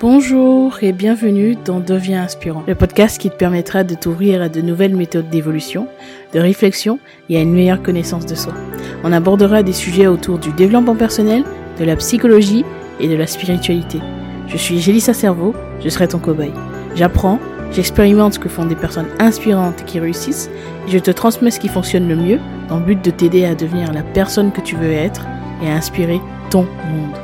[0.00, 4.60] Bonjour et bienvenue dans Deviens inspirant, le podcast qui te permettra de t'ouvrir à de
[4.60, 5.88] nouvelles méthodes d'évolution,
[6.32, 8.54] de réflexion et à une meilleure connaissance de soi.
[9.02, 11.42] On abordera des sujets autour du développement personnel,
[11.80, 12.64] de la psychologie
[13.00, 13.98] et de la spiritualité.
[14.46, 16.52] Je suis Gélissa Cerveau, je serai ton cobaye.
[16.94, 17.40] J'apprends,
[17.72, 20.50] j'expérimente ce que font des personnes inspirantes qui réussissent
[20.86, 23.54] et je te transmets ce qui fonctionne le mieux dans le but de t'aider à
[23.54, 25.26] devenir la personne que tu veux être
[25.62, 26.20] et à inspirer
[26.50, 27.16] ton monde.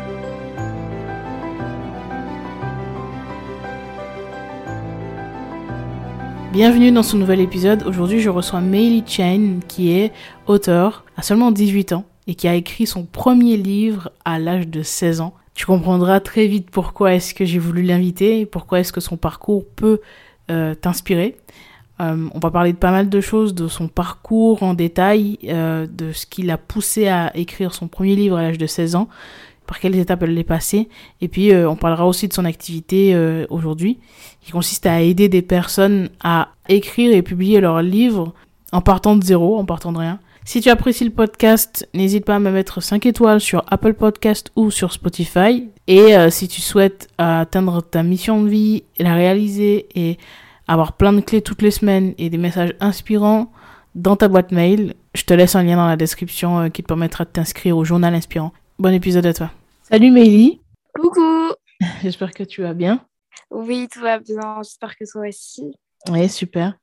[6.53, 7.83] Bienvenue dans ce nouvel épisode.
[7.85, 10.13] Aujourd'hui, je reçois Meili Chen, qui est
[10.47, 14.83] auteur à seulement 18 ans et qui a écrit son premier livre à l'âge de
[14.83, 15.35] 16 ans.
[15.55, 19.17] Tu comprendras très vite pourquoi est-ce que j'ai voulu l'inviter et pourquoi est-ce que son
[19.17, 20.01] parcours peut
[20.47, 21.37] t'inspirer.
[22.01, 25.87] Euh, on va parler de pas mal de choses, de son parcours en détail, euh,
[25.87, 29.09] de ce qui l'a poussé à écrire son premier livre à l'âge de 16 ans,
[29.67, 30.89] par quelles étapes elle est passée.
[31.21, 33.99] Et puis, euh, on parlera aussi de son activité euh, aujourd'hui,
[34.41, 38.35] qui consiste à aider des personnes à écrire et publier leurs livres
[38.73, 40.19] en partant de zéro, en partant de rien.
[40.47, 44.53] Si tu apprécies le podcast, n'hésite pas à me mettre 5 étoiles sur Apple Podcast
[44.57, 45.71] ou sur Spotify.
[45.87, 50.19] Et euh, si tu souhaites atteindre ta mission de vie, la réaliser et
[50.69, 53.51] avoir plein de clés toutes les semaines et des messages inspirants
[53.95, 57.25] dans ta boîte mail, je te laisse un lien dans la description qui te permettra
[57.25, 58.53] de t'inscrire au journal inspirant.
[58.79, 59.51] Bon épisode à toi.
[59.83, 60.61] Salut Mélie.
[61.01, 61.53] Coucou.
[62.03, 63.01] J'espère que tu vas bien.
[63.51, 64.59] Oui, tout va bien.
[64.63, 65.73] J'espère que toi aussi.
[66.11, 66.75] Oui, super.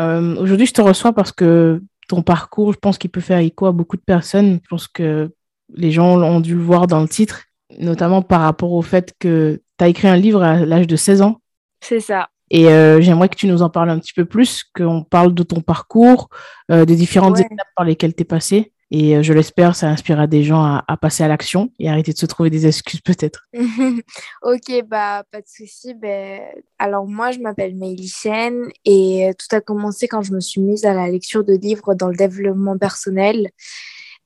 [0.00, 3.66] Euh, Aujourd'hui, je te reçois parce que ton parcours, je pense qu'il peut faire écho
[3.66, 4.60] à beaucoup de personnes.
[4.64, 5.30] Je pense que
[5.74, 7.44] les gens ont dû le voir dans le titre,
[7.78, 11.22] notamment par rapport au fait que tu as écrit un livre à l'âge de 16
[11.22, 11.40] ans.
[11.80, 12.30] C'est ça.
[12.50, 15.42] Et euh, j'aimerais que tu nous en parles un petit peu plus, qu'on parle de
[15.42, 16.30] ton parcours,
[16.70, 17.42] euh, des différentes Ouais.
[17.44, 18.72] étapes par lesquelles tu es passé.
[18.90, 22.12] Et euh, je l'espère, ça inspirera des gens à, à passer à l'action et arrêter
[22.12, 23.46] de se trouver des excuses peut-être.
[24.42, 25.94] ok, bah pas de souci.
[25.94, 26.40] Ben,
[26.78, 30.60] alors moi, je m'appelle Meili Chen et euh, tout a commencé quand je me suis
[30.60, 33.50] mise à la lecture de livres dans le développement personnel.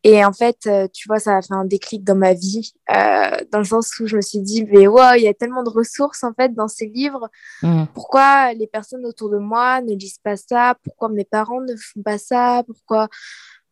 [0.04, 3.36] Et en fait, euh, tu vois, ça a fait un déclic dans ma vie, euh,
[3.52, 5.70] dans le sens où je me suis dit, mais wow, il y a tellement de
[5.70, 7.30] ressources en fait dans ces livres.
[7.62, 7.84] Mm.
[7.94, 10.74] Pourquoi les personnes autour de moi ne lisent pas ça?
[10.82, 12.64] Pourquoi mes parents ne font pas ça?
[12.66, 13.08] Pourquoi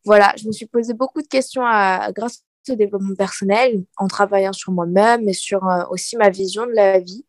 [0.05, 1.63] Voilà, je me suis posé beaucoup de questions
[2.15, 6.73] grâce au développement personnel, en travaillant sur moi-même et sur euh, aussi ma vision de
[6.73, 7.25] la vie.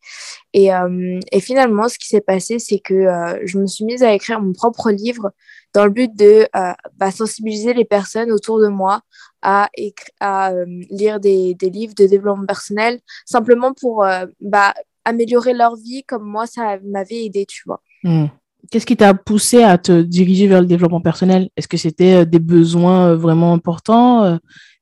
[0.52, 4.02] Et, euh, et finalement, ce qui s'est passé, c'est que euh, je me suis mise
[4.02, 5.32] à écrire mon propre livre
[5.72, 6.46] dans le but de
[6.98, 9.00] bah, sensibiliser les personnes autour de moi
[9.40, 9.70] à,
[10.90, 14.04] lire des, livres de développement personnel, simplement pour
[14.40, 14.74] bah,
[15.06, 17.80] améliorer leur vie comme moi, ça m'avait aidé, tu vois.
[18.04, 18.26] Mm.
[18.70, 21.48] Qu'est-ce qui t'a poussé à te diriger vers le développement personnel?
[21.56, 24.36] Est-ce que c'était euh, des besoins euh, vraiment importants Euh,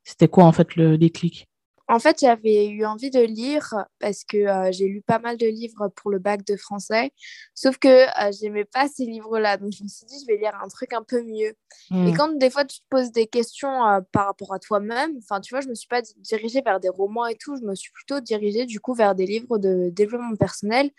[0.04, 1.49] C'était quoi en fait le déclic?
[1.92, 5.46] En fait, j'avais eu envie de lire parce que euh, j'ai lu pas mal de
[5.46, 7.10] livres pour le bac de français,
[7.52, 9.56] sauf que euh, j'aimais pas ces livres-là.
[9.56, 11.52] Donc, je me suis dit, je vais lire un truc un peu mieux.
[12.06, 12.16] Et Mm.
[12.16, 15.52] quand des fois tu te poses des questions euh, par rapport à toi-même, enfin, tu
[15.52, 17.90] vois, je me suis pas di- dirigée vers des romans et tout, je me suis
[17.90, 20.90] plutôt dirigée du coup vers des livres de développement personnel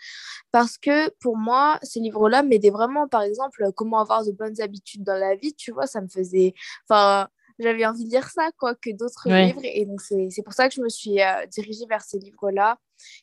[0.52, 5.04] parce que pour moi, ces livres-là m'aidaient vraiment, par exemple, comment avoir de bonnes habitudes
[5.04, 6.54] dans la vie, tu vois, ça me faisait.
[6.88, 7.28] Enfin,
[7.62, 9.46] j'avais envie de lire ça, quoi, que d'autres Ouais.
[9.46, 9.60] livres.
[9.64, 12.78] Et donc, c'est pour ça que je me suis euh, dirigée vers ces livres-là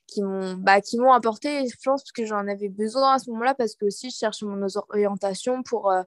[0.07, 3.55] qui m'ont bah, qui m'ont apporté, je pense que j'en avais besoin à ce moment-là
[3.55, 6.03] parce que aussi je cherchais mon orientation pour, euh,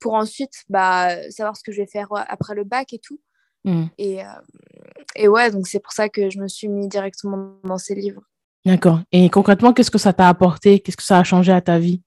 [0.00, 3.20] pour ensuite bah, savoir ce que je vais faire euh, après le bac et tout.
[3.64, 3.84] Mm.
[3.98, 4.28] Et, euh,
[5.14, 8.22] et ouais, donc c'est pour ça que je me suis mis directement dans ces livres.
[8.64, 9.00] D'accord.
[9.10, 10.80] Et concrètement, qu'est-ce que ça t'a apporté?
[10.80, 12.02] Qu'est-ce que ça a changé à ta vie?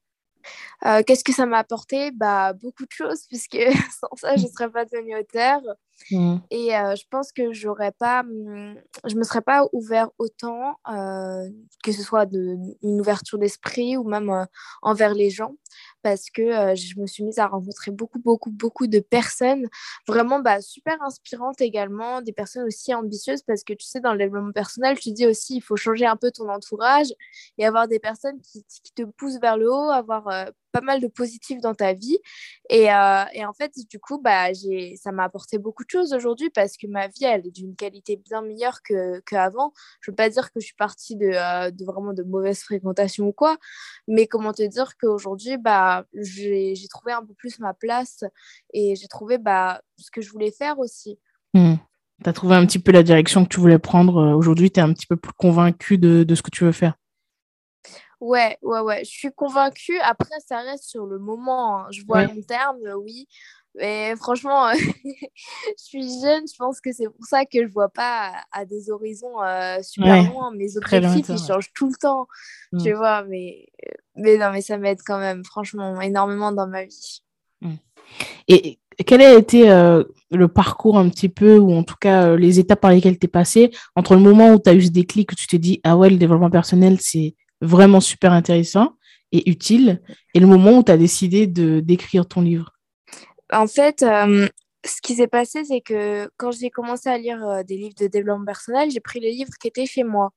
[0.85, 2.11] Euh, Qu'est-ce que ça m'a apporté?
[2.11, 3.57] Bah, Beaucoup de choses, puisque
[3.99, 5.61] sans ça, je ne serais pas devenue auteur.
[6.11, 6.37] Mm.
[6.51, 8.75] Et euh, je pense que j'aurais pas, hum,
[9.05, 11.49] je me serais pas ouvert autant, euh,
[11.83, 14.45] que ce soit de, une ouverture d'esprit ou même
[14.81, 15.55] envers les gens,
[16.03, 19.67] parce que je me suis mise à rencontrer beaucoup, beaucoup, beaucoup de personnes
[20.05, 24.19] vraiment bah, super inspirantes également, des personnes aussi ambitieuses, parce que tu sais, dans le
[24.19, 27.07] développement personnel, tu dis aussi, il faut changer un peu ton entourage
[27.57, 30.27] et avoir des personnes qui, qui te poussent vers le haut, avoir
[30.75, 32.17] pas mal de positifs dans ta vie.
[32.69, 34.47] Et, euh, et en fait, du coup, bah,
[35.01, 38.17] ça m'a apporté beaucoup de choses aujourd'hui parce que ma vie, elle est d'une qualité
[38.17, 39.71] bien meilleure que, qu'avant.
[40.01, 43.25] Je veux pas dire que je suis partie de, euh, de vraiment de mauvaise fréquentation
[43.27, 43.55] ou quoi,
[44.09, 48.25] mais comment te dire qu'aujourd'hui, bah, j'ai, trouvé un peu plus ma place
[48.73, 51.17] et j'ai trouvé bah, ce que je voulais faire aussi.
[51.53, 51.75] Mm.
[52.21, 54.17] Tu as trouvé un petit peu la direction que tu voulais prendre.
[54.17, 56.73] Euh, Aujourd'hui, tu es un petit peu plus convaincu de, de ce que tu veux
[56.73, 56.95] faire.
[58.25, 59.03] Ouais, ouais, ouais.
[59.03, 59.99] Je suis convaincue.
[59.99, 61.77] Après, ça reste sur le moment.
[61.79, 61.87] Hein.
[61.91, 63.27] Je vois à long terme, oui.
[63.75, 68.31] Mais franchement, je suis jeune, je pense que c'est pour ça que je vois pas
[68.51, 70.51] à, des horizons euh, super loin.
[70.55, 72.27] Mes objectifs, ils changent tout le temps,
[72.71, 72.83] mm.
[72.83, 73.23] tu vois.
[73.23, 73.67] Mais,
[74.15, 77.21] mais non, mais ça m'aide quand même, franchement, énormément dans ma vie.
[77.61, 77.73] Mm.
[78.47, 82.37] Et quel a été euh, le parcours un petit peu, ou en tout cas euh,
[82.37, 84.91] les étapes par lesquelles tu es passé, entre le moment où tu as eu ce
[84.91, 88.97] déclic, où tu t'es dit, ah ouais, le développement personnel, c'est vraiment super intéressant
[89.31, 90.01] et utile,
[90.33, 92.75] et le moment où tu as décidé de d'écrire ton livre
[93.51, 94.47] en fait, euh,
[94.85, 98.07] ce qui s'est passé, c'est que quand j'ai commencé à lire euh, des livres de
[98.07, 100.31] développement personnel, j'ai pris les livres qui étaient chez moi.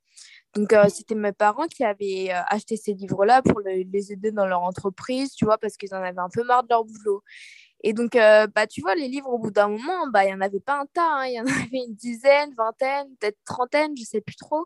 [0.55, 4.62] Donc, euh, c'était mes parents qui avaient acheté ces livres-là pour les aider dans leur
[4.62, 7.23] entreprise, tu vois, parce qu'ils en avaient un peu marre de leur boulot.
[7.83, 10.35] Et donc, euh, bah, tu vois, les livres, au bout d'un moment, bah, il n'y
[10.35, 11.21] en avait pas un tas.
[11.21, 11.27] Hein.
[11.27, 14.65] Il y en avait une dizaine, vingtaine, peut-être trentaine, je ne sais plus trop.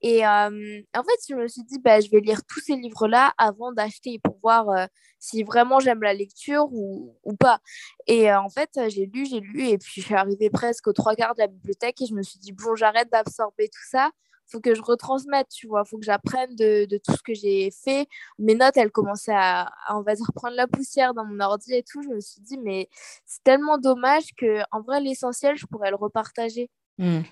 [0.00, 3.34] Et euh, en fait, je me suis dit, bah, je vais lire tous ces livres-là
[3.38, 4.86] avant d'acheter pour voir euh,
[5.18, 7.60] si vraiment j'aime la lecture ou, ou pas.
[8.06, 11.14] Et en fait, j'ai lu, j'ai lu, et puis je suis arrivée presque aux trois
[11.14, 14.10] quarts de la bibliothèque et je me suis dit, bon, j'arrête d'absorber tout ça
[14.48, 17.70] faut que je retransmette, tu vois, faut que j'apprenne de, de, tout ce que j'ai
[17.70, 18.06] fait.
[18.38, 21.82] Mes notes, elles commençaient à, on va dire, prendre la poussière dans mon ordi et
[21.82, 22.02] tout.
[22.02, 22.88] Je me suis dit, mais
[23.24, 26.70] c'est tellement dommage que, en vrai, l'essentiel, je pourrais le repartager.
[26.98, 27.22] Hmm.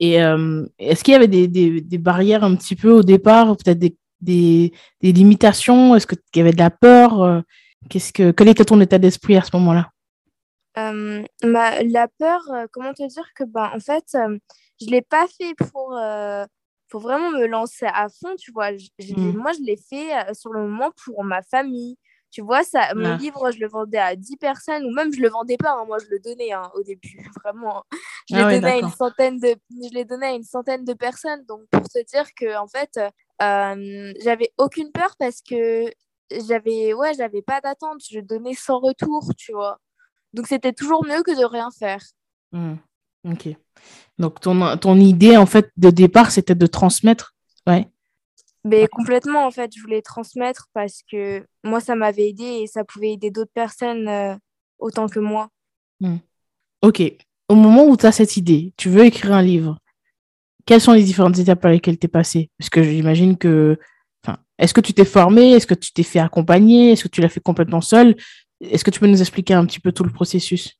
[0.00, 3.56] Et euh, est-ce qu'il y avait des, des, des, barrières un petit peu au départ,
[3.56, 4.72] peut-être des, des,
[5.12, 5.94] limitations?
[5.94, 7.40] Est-ce qu'il y avait de la peur euh,
[7.88, 9.90] Qu'est-ce que, Quel était ton état d'esprit à ce moment-là?
[10.78, 12.40] Euh, La peur,
[12.72, 15.96] comment te dire que, ben, en fait, je ne l'ai pas fait pour
[16.92, 18.70] faut vraiment me lancer à fond, tu vois.
[18.70, 19.36] Mm.
[19.36, 21.96] Moi, je l'ai fait euh, sur le moment pour ma famille.
[22.30, 25.28] Tu vois, ça, mon livre, je le vendais à 10 personnes, ou même je le
[25.28, 25.84] vendais pas, hein.
[25.86, 27.84] moi je le donnais hein, au début, vraiment.
[28.30, 31.44] Je ah donné, à une centaine de, je l'ai donné à une centaine de personnes.
[31.44, 32.98] Donc, pour te dire que, en fait,
[33.42, 35.92] euh, j'avais aucune peur parce que
[36.30, 39.78] j'avais, ouais, j'avais pas d'attente, je donnais sans retour, tu vois.
[40.32, 42.02] Donc, c'était toujours mieux que de rien faire.
[42.52, 42.76] Mm.
[43.24, 43.48] Ok.
[44.18, 47.34] Donc, ton, ton idée, en fait, de départ, c'était de transmettre.
[47.66, 47.88] Ouais.
[48.64, 52.84] Mais complètement, en fait, je voulais transmettre parce que moi, ça m'avait aidé et ça
[52.84, 54.36] pouvait aider d'autres personnes euh,
[54.78, 55.48] autant que moi.
[56.00, 56.18] Hmm.
[56.82, 57.02] Ok.
[57.48, 59.78] Au moment où tu as cette idée, tu veux écrire un livre,
[60.64, 62.50] quelles sont les différentes étapes par lesquelles tu es passé?
[62.58, 63.78] Parce que j'imagine que.
[64.24, 65.52] Enfin, est-ce que tu t'es formé?
[65.52, 66.92] Est-ce que tu t'es fait accompagner?
[66.92, 68.16] Est-ce que tu l'as fait complètement seul
[68.60, 70.78] Est-ce que tu peux nous expliquer un petit peu tout le processus?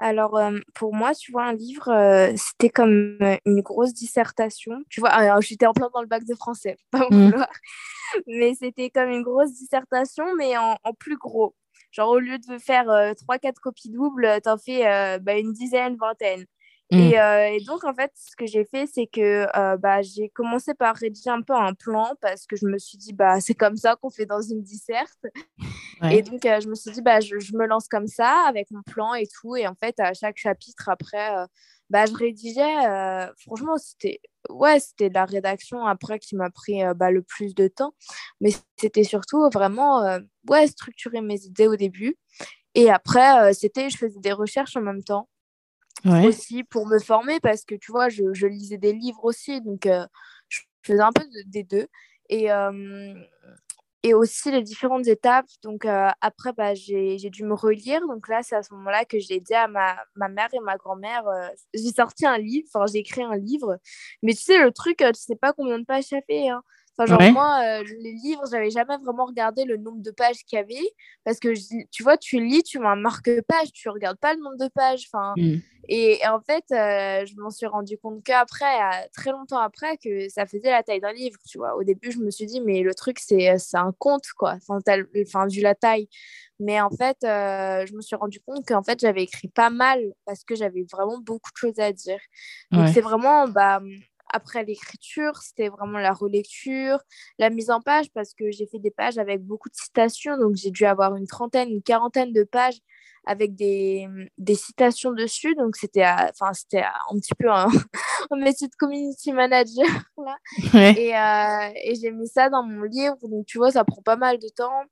[0.00, 4.82] Alors, euh, pour moi, tu vois, un livre, euh, c'était comme euh, une grosse dissertation.
[4.88, 7.44] Tu vois, j'étais en plein dans le bac de français, pas mmh.
[8.26, 11.54] Mais c'était comme une grosse dissertation, mais en, plus gros.
[11.92, 16.46] Genre, au lieu de faire 3-4 copies doubles, t'en fais bah, une dizaine, vingtaine.
[16.90, 17.12] Mm.
[17.14, 20.74] Euh, et, donc, en fait, ce que j'ai fait, c'est que euh, bah, j'ai commencé
[20.74, 23.76] par rédiger un peu un plan parce que je me suis dit, bah, c'est comme
[23.76, 25.26] ça qu'on fait dans une disserte.
[26.10, 28.70] Et donc, euh, je me suis dit, bah, je, je, me lance comme ça avec
[28.70, 29.54] mon plan et tout.
[29.54, 31.46] Et en fait, à chaque chapitre, après,
[31.90, 33.30] bah, je rédigeais.
[33.38, 37.94] franchement, c'était ouais, c'était la rédaction après qui m'a pris bah, le plus de temps.
[38.40, 38.50] Mais
[38.80, 42.16] c'était surtout vraiment ouais, structurer mes idées au début.
[42.74, 45.28] Et après, c'était, je faisais des recherches en même temps
[46.04, 50.06] aussi pour me former parce que tu vois, je, lisais des livres aussi, donc euh,
[50.48, 51.86] je faisais un peu des deux.
[52.28, 53.14] Et, euh,
[54.02, 55.48] et aussi les différentes étapes.
[55.62, 58.00] Donc euh, après, bah, j'ai dû me relire.
[58.06, 60.76] Donc là, c'est à ce moment-là que j'ai dit à ma, ma, mère et ma
[60.76, 61.24] grand-mère,
[61.74, 63.78] j'ai sorti un livre, enfin j'ai écrit un livre.
[64.22, 66.48] Mais tu sais, le truc, tu sais pas combien de pages ça fait.
[66.48, 66.62] Hein.
[67.00, 70.58] Enfin, genre, moi, euh, les livres, j'avais jamais vraiment regardé le nombre de pages qu'il
[70.58, 70.94] y avait.
[71.24, 71.48] Parce que,
[71.90, 75.08] tu vois, tu lis, tu mets un marque-page, tu regardes pas le nombre de pages.
[75.12, 75.58] Enfin, mm.
[75.88, 80.46] et, en fait, euh, je m'en suis rendu compte qu'après, très longtemps après, que ça
[80.46, 81.76] faisait la taille d'un livre, tu vois.
[81.76, 84.56] Au début, je me suis dit, mais le truc, c'est un conte, quoi.
[84.68, 86.08] Enfin, vu la taille.
[86.60, 90.12] Mais en fait, euh, je me suis rendu compte qu'en fait, j'avais écrit pas mal
[90.26, 92.20] parce que j'avais vraiment beaucoup de choses à dire.
[92.70, 93.80] Donc, c'est vraiment, bah,
[94.32, 96.98] après l'écriture, c'était vraiment la relecture,
[97.38, 100.56] la mise en page, parce que j'ai fait des pages avec beaucoup de citations, donc
[100.56, 102.80] j'ai dû avoir une trentaine, une quarantaine de pages
[103.26, 104.08] avec des,
[104.38, 107.68] des citations dessus, donc c'était enfin c'était un petit peu un,
[108.36, 110.38] métier de community manager là.
[110.74, 114.16] Et, euh, et j'ai mis ça dans mon livre, donc tu vois, ça prend pas
[114.16, 114.84] mal de temps.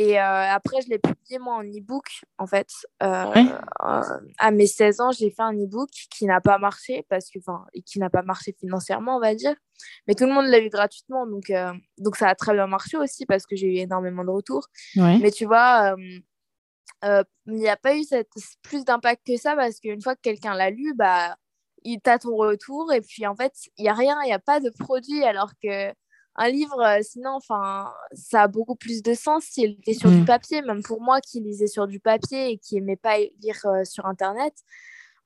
[0.00, 2.70] Et euh, après, je l'ai publié moi en e-book, en fait.
[3.02, 4.02] Euh, euh,
[4.38, 7.66] à mes 16 ans, j'ai fait un e-book qui n'a pas marché, parce que, enfin,
[7.84, 9.56] qui n'a pas marché financièrement, on va dire.
[10.06, 11.52] Mais tout le monde l'a eu gratuitement, donc,
[11.98, 14.68] donc ça a très bien marché aussi, parce que j'ai eu énormément de retours.
[14.94, 15.96] Mais tu vois,
[17.02, 18.30] il n'y a pas eu cette,
[18.62, 21.34] plus d'impact que ça, parce qu'une fois que quelqu'un l'a lu, bah,
[21.82, 24.38] il t'a ton retour, et puis en fait, il n'y a rien, il n'y a
[24.38, 25.92] pas de produit, alors que
[26.38, 30.20] un livre, euh, sinon, enfin, ça a beaucoup plus de sens s'il était sur du
[30.22, 30.24] Mm.
[30.24, 30.62] papier.
[30.62, 34.06] Même pour moi qui lisais sur du papier et qui aimait pas lire euh, sur
[34.06, 34.54] Internet.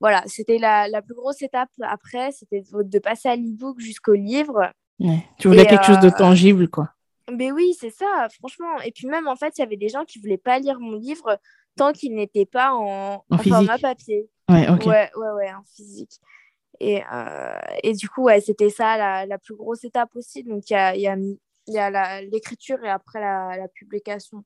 [0.00, 4.14] Voilà, c'était la, la plus grosse étape après, c'était de, de passer à l'e-book jusqu'au
[4.14, 4.72] livre.
[4.98, 5.24] Ouais.
[5.38, 6.90] Tu voulais Et, quelque chose de euh, tangible, quoi.
[7.30, 8.80] Mais oui, c'est ça, franchement.
[8.84, 10.96] Et puis même, en fait, il y avait des gens qui voulaient pas lire mon
[10.96, 11.38] livre
[11.76, 14.28] tant qu'il n'était pas en, En en format papier.
[14.50, 14.68] Ouais.
[14.68, 16.18] Ouais, ouais, ouais, en physique.
[16.80, 20.42] Et, euh, et du coup, ouais, c'était ça la, la plus grosse étape aussi.
[20.42, 21.16] Donc, il y a, y a,
[21.68, 24.44] y a l'écriture et après la, la publication.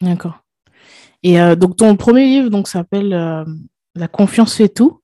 [0.00, 0.38] D'accord.
[1.22, 3.44] Et euh, donc, ton premier livre donc, s'appelle euh,
[3.94, 5.02] La confiance fait tout.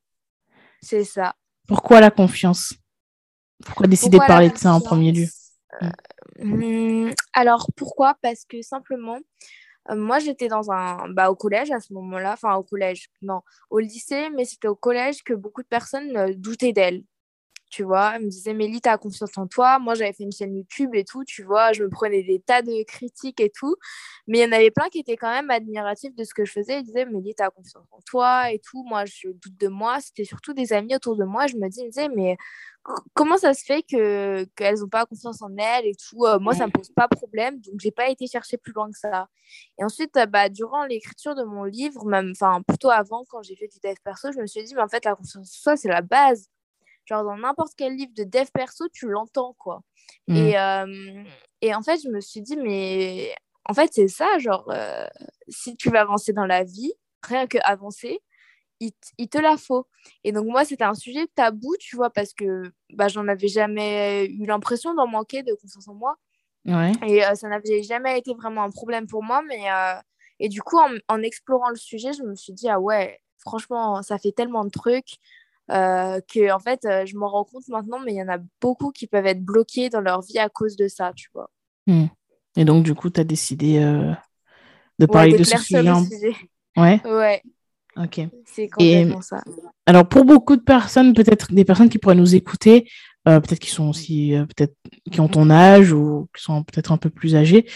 [0.82, 1.34] C'est ça.
[1.68, 2.74] Pourquoi la confiance?
[3.64, 5.26] Pourquoi décider Pourquoi de parler de ça en premier lieu?
[5.82, 5.90] Euh,
[6.40, 8.16] hum, Alors, pourquoi?
[8.20, 9.18] Parce que simplement,
[9.90, 11.08] moi, j'étais dans un...
[11.10, 12.32] Bah, au collège à ce moment-là.
[12.34, 13.40] Enfin, au collège, non.
[13.70, 17.04] Au lycée, mais c'était au collège que beaucoup de personnes euh, doutaient d'elle.
[17.72, 19.78] Tu vois, elles me disaient, Mélie, t'as confiance en toi.
[19.78, 21.72] Moi, j'avais fait une chaîne YouTube et tout, tu vois.
[21.72, 23.76] Je me prenais des tas de critiques et tout.
[24.26, 26.52] Mais il y en avait plein qui étaient quand même admiratifs de ce que je
[26.52, 26.80] faisais.
[26.80, 28.84] Ils disaient, Mélie, t'as confiance en toi et tout.
[28.84, 30.00] Moi, je doute de moi.
[30.00, 31.46] C'était surtout des amis autour de moi.
[31.46, 32.36] Je me disais, mais
[33.14, 36.24] comment ça se fait que qu'elles n'ont pas confiance en elles et tout?
[36.26, 37.60] Euh, Moi, ça me pose pas problème.
[37.60, 39.28] Donc, j'ai pas été chercher plus loin que ça.
[39.78, 43.56] Et ensuite, euh, bah, durant l'écriture de mon livre, même, enfin, plutôt avant, quand j'ai
[43.56, 45.76] fait du dev perso, je me suis dit, mais en fait, la confiance en soi,
[45.76, 46.48] c'est la base.
[47.04, 49.82] Genre, dans n'importe quel livre de dev perso, tu l'entends, quoi.
[50.28, 50.36] Mm.
[50.36, 51.24] Et, euh,
[51.60, 53.34] et en fait, je me suis dit, mais
[53.68, 55.06] en fait, c'est ça, genre, euh,
[55.48, 56.92] si tu veux avancer dans la vie,
[57.22, 58.20] rien que avancer,
[58.80, 59.86] il, il te la faut.
[60.24, 64.26] Et donc, moi, c'était un sujet tabou, tu vois, parce que bah, j'en avais jamais
[64.26, 66.16] eu l'impression d'en manquer de confiance en moi.
[66.66, 66.92] Ouais.
[67.06, 69.42] Et euh, ça n'avait jamais été vraiment un problème pour moi.
[69.42, 69.94] Mais, euh,
[70.40, 74.02] et du coup, en, en explorant le sujet, je me suis dit, ah ouais, franchement,
[74.02, 75.18] ça fait tellement de trucs
[75.72, 78.38] euh, que, en fait, euh, je m'en rends compte maintenant, mais il y en a
[78.60, 81.50] beaucoup qui peuvent être bloqués dans leur vie à cause de ça, tu vois.
[81.86, 82.06] Mm.
[82.56, 84.12] Et donc, du coup, tu as décidé euh,
[84.98, 85.90] de Ouais, parler de ce sujet.
[85.90, 86.34] en- sujet.
[86.76, 87.42] Ouais, Ouais,
[87.96, 88.20] ok.
[88.44, 89.42] c'est complètement ça.
[89.86, 92.88] Alors, pour beaucoup de personnes, peut-être des personnes qui pourraient nous écouter,
[93.28, 94.74] euh, peut-être qui sont aussi, euh, peut-être
[95.10, 97.66] qui ont ton âge ou qui sont peut-être un peu plus âgés,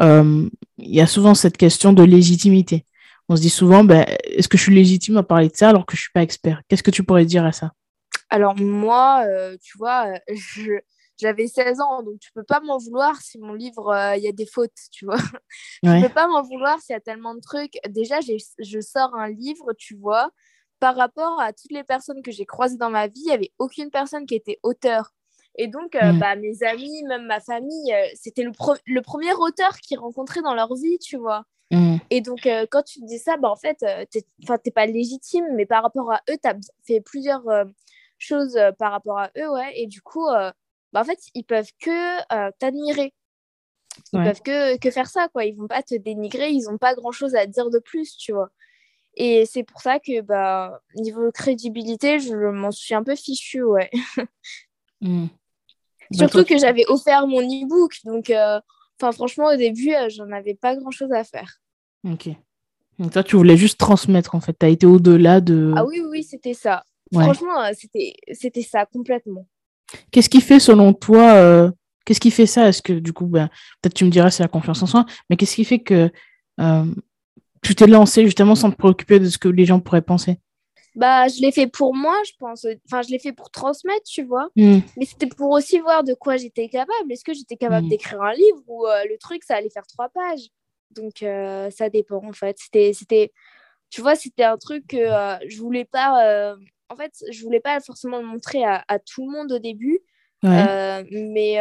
[0.00, 2.84] il y a souvent cette question de légitimité.
[3.28, 5.84] On se dit souvent, ben, est-ce que je suis légitime à parler de ça alors
[5.86, 6.62] que je suis pas expert?
[6.68, 7.72] Qu'est-ce que tu pourrais dire à ça?
[8.30, 10.80] Alors moi, euh, tu vois, euh, je-
[11.18, 14.28] j'avais 16 ans, donc tu peux pas m'en vouloir si mon livre, euh, il y
[14.28, 15.16] a des fautes, tu vois.
[15.82, 16.00] Tu Ouais.
[16.02, 17.78] peux pas m'en vouloir s'il y a tellement de trucs.
[17.88, 20.30] Déjà, je sors un livre, tu vois,
[20.78, 23.52] par rapport à toutes les personnes que j'ai croisées dans ma vie, il y avait
[23.58, 25.10] aucune personne qui était auteur.
[25.58, 29.32] Et donc, euh, bah, mes amis, même ma famille, euh, c'était le, pro- le premier
[29.32, 31.44] auteur qu'ils rencontraient dans leur vie, tu vois.
[31.70, 31.96] Mm.
[32.10, 34.70] Et donc, euh, quand tu te dis ça, bah, en fait, euh, t'es, 'fin, t'es
[34.70, 36.56] pas légitime, mais par rapport à eux, tu as
[36.86, 37.64] fait plusieurs euh,
[38.18, 39.72] choses euh, par rapport à eux, ouais.
[39.76, 40.54] Et du coup, bah,
[40.94, 43.12] en fait, ils peuvent que t'admirer.
[44.12, 44.24] Ils Ouais.
[44.24, 45.44] peuvent que, que faire ça, quoi.
[45.46, 48.50] Ils vont pas te dénigrer, ils ont pas grand-chose à dire de plus, tu vois.
[49.14, 53.90] Et c'est pour ça que, bah, niveau crédibilité, je m'en suis un peu fichue, ouais.
[55.00, 55.26] Mm.
[56.12, 58.30] Surtout toi, que j'avais offert mon e-book, donc,
[59.00, 61.60] enfin, franchement, au début, euh, j'en avais pas grand-chose à faire.
[62.04, 62.28] Ok.
[62.98, 64.56] Donc toi, tu voulais juste transmettre, en fait.
[64.58, 65.72] Tu as été au-delà de...
[65.76, 66.84] Ah oui, oui, c'était ça.
[67.12, 67.24] Ouais.
[67.24, 69.46] Franchement, euh, c'était, c'était ça complètement.
[70.10, 71.70] Qu'est-ce qui fait, selon toi, euh,
[72.04, 72.68] qu'est-ce qui fait ça?
[72.68, 73.48] Est-ce que, du coup, ben,
[73.80, 76.10] peut-être tu me diras c'est la confiance en soi, mais qu'est-ce qui fait que
[76.60, 76.84] euh,
[77.62, 80.38] tu t'es lancé justement sans te préoccuper de ce que les gens pourraient penser?
[80.96, 82.66] Bah, je l'ai fait pour moi, je pense.
[82.86, 84.48] Enfin, je l'ai fait pour transmettre, tu vois.
[84.56, 84.78] Mm.
[84.96, 87.12] Mais c'était pour aussi voir de quoi j'étais capable.
[87.12, 87.90] Est-ce que j'étais capable Mm.
[87.90, 90.48] d'écrire un livre ou euh, le truc, ça allait faire trois pages.
[90.90, 92.56] Donc, euh, ça dépend, en fait.
[92.58, 93.30] C'était, c'était,
[93.90, 96.26] tu vois, c'était un truc que euh, je voulais pas.
[96.26, 96.56] euh,
[96.88, 100.00] En fait, je voulais pas forcément le montrer à, à tout le monde au début.
[100.42, 101.04] Ouais.
[101.10, 101.58] Mais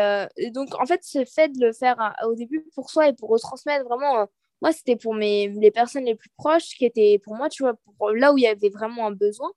[0.52, 3.30] donc, en fait, ce fait de le faire à- au début pour soi et pour
[3.30, 4.28] retransmettre vraiment,
[4.66, 7.76] moi, c'était pour mes, les personnes les plus proches qui étaient pour moi, tu vois,
[8.00, 9.52] pour là où il y avait vraiment un besoin.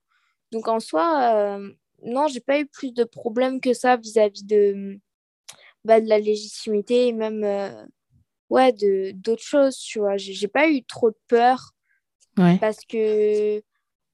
[0.52, 1.72] Donc, en soi, euh,
[2.02, 5.00] non, j'ai pas eu plus de problèmes que ça vis-à-vis de,
[5.82, 7.86] bah, de la légitimité et même, euh,
[8.50, 10.18] ouais, de, d'autres choses, tu vois.
[10.18, 11.72] J'ai, pas eu trop de peur
[12.36, 12.58] Ouais.
[12.60, 13.60] parce que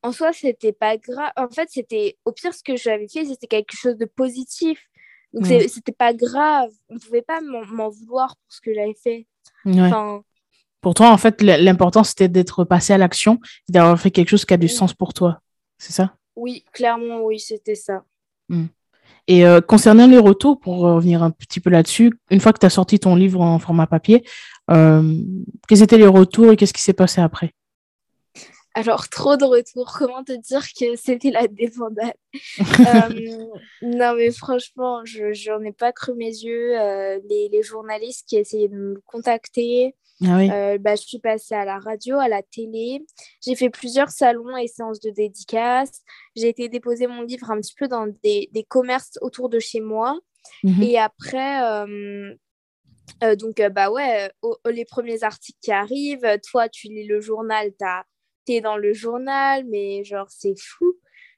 [0.02, 3.46] en soi c'était pas grave en fait c'était au pire ce que j'avais fait c'était
[3.46, 4.80] quelque chose de positif
[5.34, 5.68] donc Mm.
[5.68, 9.26] c'était pas grave on pouvait pas m'en, m'en vouloir pour ce que j'avais fait
[9.66, 9.78] Ouais.
[9.82, 10.24] enfin
[10.84, 14.44] Pour toi, en fait, l'important, c'était d'être passé à l'action et d'avoir fait quelque chose
[14.44, 15.40] qui a du sens pour toi.
[15.78, 16.14] C'est ça?
[16.36, 18.04] oui clairement oui c'était ça
[19.26, 22.66] Et euh, concernant les retours, pour revenir un petit peu là-dessus, une fois que tu
[22.66, 24.24] as sorti ton livre en format papier,
[24.70, 25.14] euh,
[25.68, 27.52] quels étaient les retours et qu'est-ce qui s'est passé après?
[28.76, 29.94] alors, trop de retours.
[29.98, 32.14] Comment te dire que c'était la débandade?
[32.80, 33.46] Euh,
[33.82, 36.76] Non, mais franchement, je n'en ai pas cru mes yeux.
[36.76, 39.94] Euh, les, les, journalistes qui essayaient de me contacter.
[40.26, 40.50] Ah oui.
[40.50, 43.04] Euh, bah, je suis passée à la radio, à la télé.
[43.44, 46.02] J'ai fait plusieurs salons et séances de dédicaces.
[46.36, 49.80] J'ai été déposer mon livre un petit peu dans des, des commerces autour de chez
[49.80, 50.18] moi.
[50.62, 50.82] Mhm.
[50.82, 51.86] Et après,
[53.36, 54.30] donc, bah ouais,
[54.70, 57.72] les premiers articles qui arrivent, toi, tu lis le journal,
[58.44, 60.94] t'es dans le journal, mais genre, c'est fou.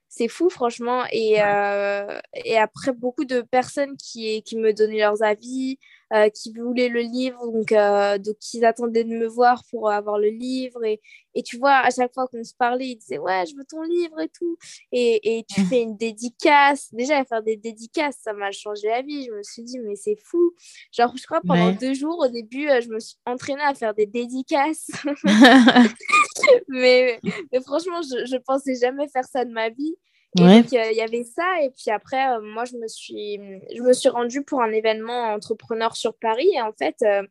[0.09, 1.05] C'est fou, franchement.
[1.13, 5.79] Et, euh, et après, beaucoup de personnes qui, qui me donnaient leurs avis,
[6.13, 10.19] euh, qui voulaient le livre, donc, euh, donc ils attendaient de me voir pour avoir
[10.19, 10.85] le livre.
[10.85, 11.01] Et,
[11.35, 13.83] et tu vois, à chaque fois qu'on se parlait, ils disaient Ouais, je veux ton
[13.83, 14.57] livre et tout.
[14.93, 15.65] Et, et tu mmh.
[15.65, 16.95] fais une dédicace.
[16.95, 19.25] Déjà, faire des dédicaces, ça m'a changé la vie.
[19.25, 20.55] Je me suis dit Mais c'est fou.
[20.93, 23.93] Genre, je crois pendant deux jours, au début, euh, je me suis entraînée à faire
[23.93, 24.91] des dédicaces.
[26.69, 27.21] mais,
[27.53, 29.97] mais franchement, je ne pensais jamais faire ça de ma vie.
[30.39, 31.63] Et donc, euh, il y avait ça.
[31.63, 33.41] Et puis après, euh, moi, je me, suis,
[33.75, 36.51] je me suis rendue pour un événement entrepreneur sur Paris.
[36.55, 37.23] Et en fait, euh,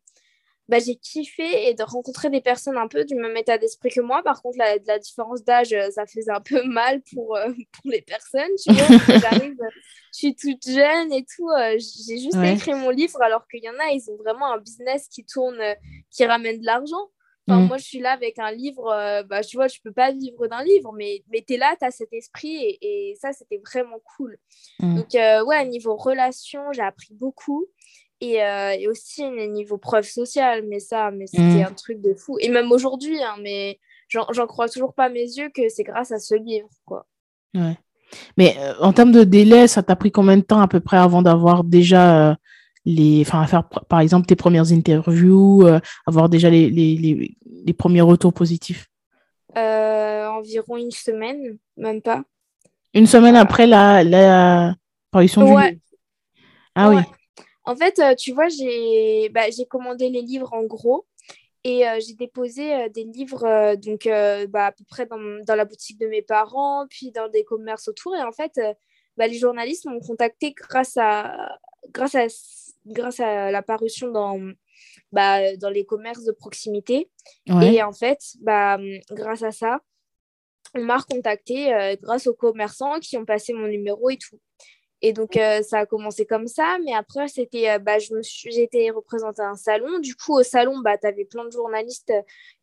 [0.68, 4.00] bah, j'ai kiffé et de rencontrer des personnes un peu du même état d'esprit que
[4.00, 4.22] moi.
[4.24, 7.38] Par contre, la, la différence d'âge, ça faisait un peu mal pour,
[7.72, 8.50] pour les personnes.
[8.64, 9.56] Tu vois, j'arrive,
[10.12, 11.48] je suis toute jeune et tout.
[11.78, 15.06] j'ai juste écrit mon livre alors qu'il y en a, ils ont vraiment un business
[15.08, 15.60] qui tourne,
[16.10, 17.10] qui ramène de l'argent.
[17.48, 17.66] Mm.
[17.66, 20.46] Moi, je suis là avec un livre, euh, bah, tu vois, je peux pas vivre
[20.48, 23.60] d'un livre, mais, mais tu es là, tu as cet esprit et, et ça, c'était
[23.64, 24.36] vraiment cool.
[24.80, 24.96] Mm.
[24.96, 27.66] Donc, euh, ouais, niveau relation, j'ai appris beaucoup.
[28.20, 31.66] Et, euh, et, aussi niveau preuve sociale, mais ça, mais c'était mm.
[31.68, 32.38] un truc de fou.
[32.40, 36.18] Et même aujourd'hui, hein, mais j'en crois toujours pas mes yeux que c'est grâce à
[36.18, 37.06] ce livre, quoi.
[37.54, 37.76] Ouais.
[38.38, 41.22] Mais en termes de délai, ça t'a pris combien de temps à peu près avant
[41.22, 42.38] d'avoir déjà
[42.86, 47.72] les, enfin, à faire par exemple tes premières interviews, euh, avoir déjà les, les, les,
[47.74, 48.86] premiers retours positifs?
[49.56, 52.22] Euh, Environ une semaine, même pas.
[52.94, 54.74] Une semaine après la, la
[55.10, 55.80] parution du livre
[56.74, 57.02] Ah oui.
[57.64, 61.04] En fait, euh, tu vois, j'ai bah, commandé les livres en gros
[61.64, 64.08] et j'ai déposé des livres donc
[64.50, 67.88] bah, à peu près dans, dans, la boutique de mes parents, puis dans des commerces
[67.88, 68.14] autour.
[68.14, 68.60] Et en fait,
[69.16, 71.58] bah, les journalistes m'ont contacté grâce à,
[71.90, 72.28] grâce à
[72.86, 74.40] grâce à la parution dans,
[75.12, 77.10] bah, dans les commerces de proximité.
[77.62, 78.78] Et en fait, bah,
[79.10, 79.80] grâce à ça,
[80.74, 84.38] on m'a recontacté euh, grâce aux commerçants qui ont passé mon numéro et tout.
[85.02, 86.78] Et donc, euh, ça a commencé comme ça.
[86.84, 89.98] Mais après, c'était, euh, bah, j'ai été représentée à un salon.
[90.00, 92.12] Du coup, au salon, bah, tu avais plein de journalistes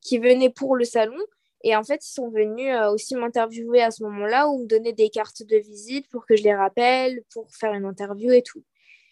[0.02, 1.18] qui venaient pour le salon.
[1.64, 5.10] Et en fait, ils sont venus aussi m'interviewer à ce moment-là ou me donner des
[5.10, 8.64] cartes de visite pour que je les rappelle, pour faire une interview et tout.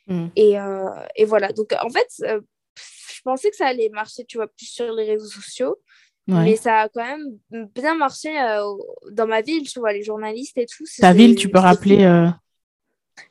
[0.08, 0.28] Mm.
[0.36, 1.52] Et, euh, et, voilà.
[1.52, 2.42] Donc, en fait, euh,
[2.78, 5.78] je pensais que ça allait marcher, tu vois, plus sur les réseaux sociaux.
[6.28, 8.64] Mais ça a quand même bien marché euh,
[9.12, 10.86] dans ma ville, tu vois, les journalistes et tout.
[11.00, 12.06] Ta ville, tu peux rappeler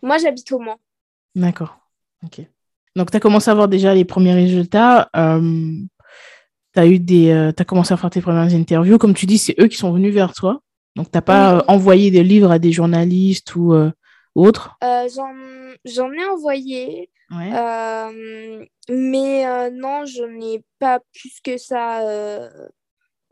[0.02, 0.78] Moi, j'habite au Mans.
[1.34, 1.78] D'accord.
[2.22, 2.42] Ok.
[2.96, 5.08] Donc, tu as commencé à avoir déjà les premiers résultats.
[5.14, 8.98] tu as, eu des, as commencé à faire tes premières interviews.
[8.98, 10.60] Comme tu dis, c'est eux qui sont venus vers toi.
[10.94, 13.72] Donc, tu n'as pas envoyé des livres à des journalistes ou
[14.34, 14.76] autre?
[14.82, 15.08] Euh,
[15.84, 22.48] J'en ai envoyé, euh, mais euh, non, je n'ai pas plus que ça.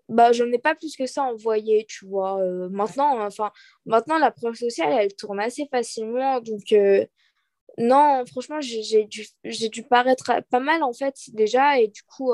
[0.08, 2.38] Bah, je n'ai pas plus que ça envoyé, tu vois.
[2.70, 3.50] maintenant, enfin,
[3.84, 6.40] maintenant, la preuve sociale, elle tourne assez facilement.
[6.40, 6.74] Donc,
[7.76, 11.78] non, franchement, j'ai dû, dû paraître pas mal, en fait, déjà.
[11.78, 12.32] Et du coup,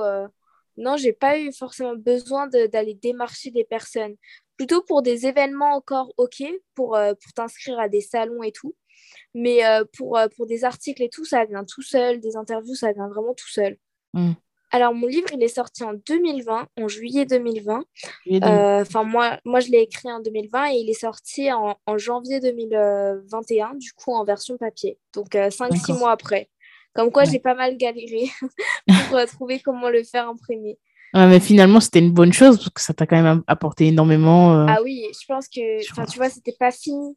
[0.77, 4.17] non, j'ai pas eu forcément besoin d'aller démarcher des personnes
[4.57, 6.43] plutôt pour des événements encore ok
[6.75, 8.75] pour, euh, pour t'inscrire à des salons et tout.
[9.35, 12.75] Mais euh, pour, euh, pour des articles et tout ça vient tout seul des interviews
[12.75, 13.77] ça vient vraiment tout seul.
[14.13, 14.35] Mm.
[14.71, 17.85] alors mon livre il est sorti en 2020 en juillet 2020
[18.45, 22.39] enfin moi moi je l'ai écrit en 2020 et il est sorti en, en janvier
[22.39, 24.99] 2021 du coup en version papier.
[25.15, 26.49] Donc 5-6 mois après.
[26.95, 28.31] Comme quoi j'ai pas mal galéré
[29.11, 30.79] pour trouver comment le faire imprimer
[31.15, 34.55] mais finalement, c'était une bonne chose parce que ça t'a quand même apporté énormément.
[34.55, 37.17] Euh, ah oui, je pense que, tu vois, c'était pas fini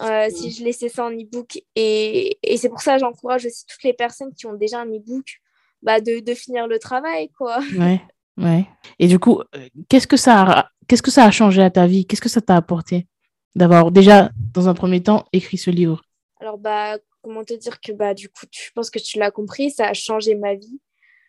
[0.00, 1.62] euh, si je laissais ça en e-book.
[1.76, 4.86] Et, et c'est pour ça que j'encourage aussi toutes les personnes qui ont déjà un
[4.86, 5.40] e-book
[5.82, 7.58] bah, de, de, finir le travail, quoi.
[7.78, 8.00] Ouais,
[8.38, 8.66] ouais.
[8.98, 11.86] Et du coup, euh, qu'est-ce que ça a, qu'est-ce que ça a changé à ta
[11.86, 12.06] vie?
[12.06, 13.06] Qu'est-ce que ça t'a apporté
[13.54, 16.02] d'avoir déjà, dans un premier temps, écrit ce livre?
[16.40, 19.70] Alors, bah, comment te dire que, bah, du coup, je pense que tu l'as compris,
[19.70, 20.80] ça a changé ma vie.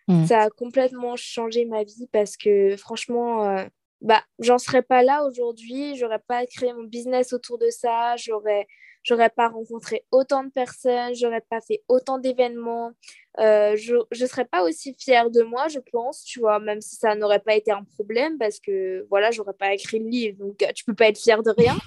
[0.08, 0.26] Mm.
[0.26, 3.66] Ça a complètement changé ma vie parce que franchement, euh,
[4.02, 8.68] bah, j'en serais pas là aujourd'hui, j'aurais pas créé mon business autour de ça, j'aurais
[9.04, 12.92] j'aurais pas rencontré autant de personnes, j'aurais pas fait autant d'événements.
[13.40, 16.96] Euh, je ne serais pas aussi fière de moi, je pense, tu vois, même si
[16.96, 20.58] ça n'aurait pas été un problème parce que voilà, j'aurais pas écrit le livre, donc
[20.58, 21.78] tu tu peux pas être fière de rien.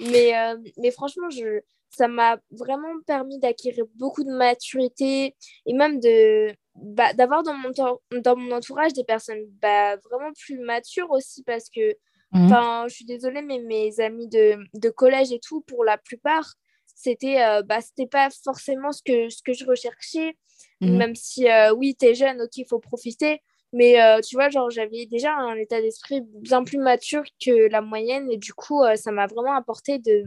[0.00, 0.32] mais,
[0.76, 5.34] mais franchement, je, ça m'a vraiment permis d'acquérir beaucoup de maturité
[5.66, 10.58] et même de bah, d'avoir dans mon, dans mon entourage des personnes bah, vraiment plus
[10.58, 11.90] matures aussi parce que
[12.32, 12.46] mhm.
[12.46, 16.54] enfin je suis désolée mais mes amis de, de, collège et tout pour la plupart
[16.94, 20.36] c'était euh, bah, c'était pas forcément ce que, ce que je recherchais
[20.80, 20.96] mhm.
[20.96, 23.40] même si euh, oui tu es jeune ok il faut profiter
[23.72, 27.82] mais euh, tu vois genre j'avais déjà un état d'esprit bien plus mature que la
[27.82, 30.24] moyenne et du coup ça m'a vraiment apporté de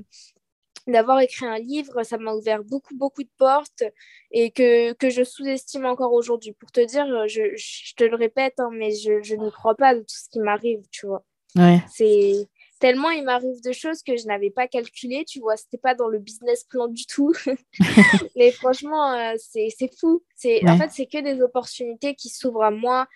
[0.87, 3.83] d'avoir écrit un livre, ça m'a ouvert beaucoup, beaucoup de portes
[4.31, 6.53] et que, que je sous-estime encore aujourd'hui.
[6.53, 9.95] Pour te dire, je, je te le répète, hein, mais je, je n'y crois pas
[9.95, 11.23] de tout ce qui m'arrive, tu vois.
[11.55, 11.79] Ouais.
[11.91, 12.47] C'est
[12.79, 16.07] tellement il m'arrive de choses que je n'avais pas calculé, tu vois, c'était pas dans
[16.07, 17.31] le business plan du tout.
[18.35, 20.23] mais franchement, euh, c'est fou.
[20.35, 23.07] C'est En fait, c'est que des opportunités qui s'ouvrent à moi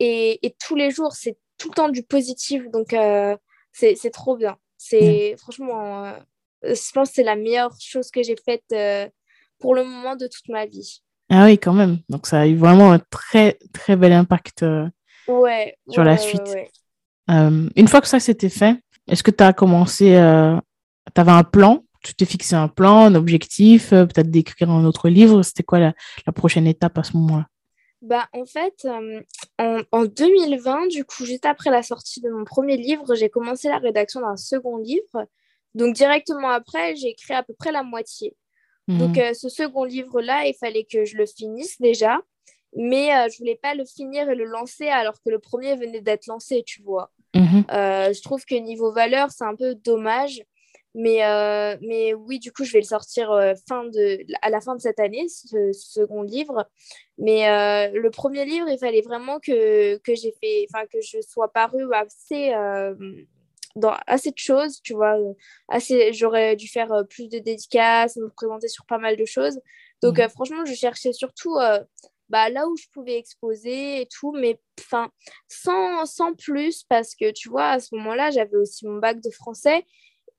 [0.00, 2.68] et, et tous les jours, c'est tout le temps du positif.
[2.70, 3.36] Donc, euh,
[3.72, 4.56] c'est trop bien.
[4.76, 6.18] C'est franchement, euh,
[6.64, 9.08] je pense que c'est la meilleure chose que j'ai faite euh,
[9.58, 11.02] pour le moment de toute ma vie.
[11.30, 11.98] Ah oui, quand même.
[12.08, 14.86] Donc ça a eu vraiment un très, très bel impact euh,
[15.28, 16.42] ouais, sur la suite.
[17.28, 18.76] une fois que ça s'était fait,
[19.08, 20.10] est-ce que tu as commencé,
[21.14, 21.84] tu avais un plan?
[22.02, 25.42] Tu t'es fixé un plan, un objectif, peut-être d'écrire un autre livre?
[25.42, 25.94] C'était quoi la,
[26.26, 27.46] la, prochaine étape à ce moment-là?
[28.02, 28.86] Bah, En fait,
[29.58, 33.68] en, en, 2020, du coup, juste après la sortie de mon premier livre, j'ai commencé
[33.68, 35.28] la rédaction d'un second livre
[35.74, 38.36] donc directement après, j'ai écrit à peu près la moitié.
[38.88, 38.98] Mhm.
[38.98, 42.20] Donc euh, ce second livre-là, il fallait que je le finisse déjà,
[42.76, 46.00] mais euh, je voulais pas le finir et le lancer alors que le premier venait
[46.00, 47.10] d'être lancé, tu vois.
[47.34, 47.64] Mhm.
[47.72, 50.42] Euh, je trouve que niveau valeur, c'est un peu dommage.
[50.94, 51.20] Mais,
[51.80, 53.28] mais oui, du coup, je vais le sortir
[53.66, 56.68] fin de, à la fin de cette année, ce, second livre.
[57.16, 62.52] Mais le premier livre, il fallait vraiment que, que, fait, que je sois paru assez
[63.76, 65.18] dans assez de choses, tu vois.
[65.18, 65.32] Euh,
[65.68, 69.60] assez, j'aurais dû faire euh, plus de dédicaces, me présenter sur pas mal de choses.
[70.02, 70.24] Donc, mhm.
[70.24, 71.56] euh, franchement, je cherchais surtout
[72.28, 75.10] bah, là où je pouvais exposer et tout, mais enfin,
[75.48, 79.30] sans, sans plus, parce que tu vois, à ce moment-là, j'avais aussi mon bac de
[79.30, 79.84] français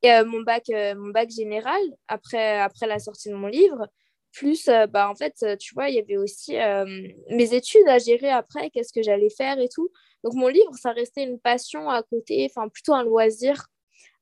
[0.02, 3.88] et mon, bac, mon bac général après, après la sortie de mon livre.
[4.32, 6.56] Plus, bah, en fait, tu vois, il y avait aussi
[7.30, 9.92] mes études à gérer après, qu'est-ce que j'allais faire et tout.
[10.24, 13.68] Donc mon livre, ça restait une passion à côté, enfin plutôt un loisir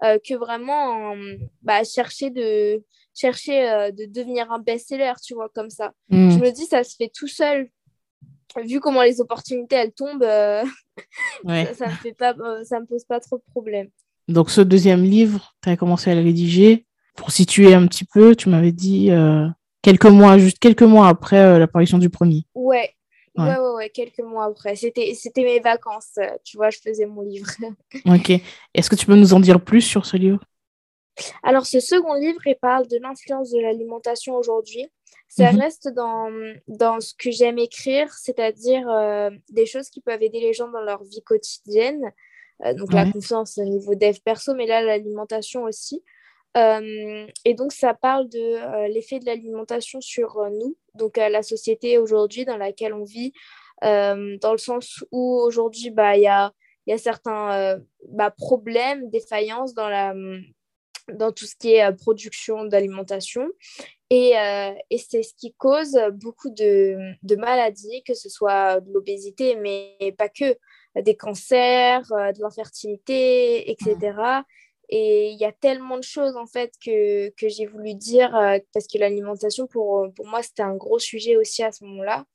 [0.04, 1.16] euh, que vraiment
[1.62, 2.84] bah, chercher de
[3.14, 5.94] chercher euh, de devenir un best-seller, tu vois, comme ça.
[6.10, 6.32] Mm.
[6.32, 7.70] Je me dis, ça se fait tout seul.
[8.66, 10.64] Vu comment les opportunités, elles tombent, euh,
[11.46, 12.34] ça, ne me fait pas,
[12.64, 13.90] ça me pose pas trop de problèmes.
[14.28, 16.88] Donc ce deuxième livre, tu as commencé à le rédiger.
[17.16, 19.12] Pour situer un petit peu, tu m'avais dit
[19.82, 22.46] quelques mois, juste quelques mois après l'apparition du premier.
[22.56, 22.96] Ouais,
[23.38, 23.46] Ouais.
[23.46, 24.76] ouais, ouais, quelques mois après.
[24.76, 27.48] C'était, c'était mes vacances, euh, tu vois, je faisais mon livre.
[28.06, 28.32] ok.
[28.74, 30.40] Est-ce que tu peux nous en dire plus sur ce livre?
[31.44, 34.88] Alors, ce second livre, il parle de l'influence de l'alimentation aujourd'hui.
[35.28, 35.60] Ça mhm.
[35.62, 36.30] reste dans,
[36.68, 40.82] dans ce que j'aime écrire, c'est-à-dire euh, des choses qui peuvent aider les gens dans
[40.82, 42.12] leur vie quotidienne.
[42.66, 46.04] Euh, donc, la confiance au niveau dev perso, mais là, l'alimentation aussi.
[46.58, 51.44] Euh, et donc, ça parle de euh, l'effet de l'alimentation sur euh, nous, donc la
[51.44, 53.34] société aujourd'hui dans laquelle on vit,
[53.82, 56.52] dans le sens où aujourd'hui, bah, il y a,
[56.86, 60.14] y a certains bah, problèmes, défaillances dans, la,
[61.12, 63.48] dans tout ce qui est production d'alimentation.
[64.12, 64.34] Et,
[64.90, 70.14] et c'est ce qui cause beaucoup de, de, maladies, que ce soit de l'obésité, mais
[70.16, 70.56] pas que,
[71.02, 74.44] des cancers, de l'infertilité, etc.
[74.92, 78.60] Et il y a tellement de choses en fait que, que j'ai voulu dire euh,
[78.74, 82.26] parce que l'alimentation pour, pour moi c'était un gros sujet aussi à ce moment-là.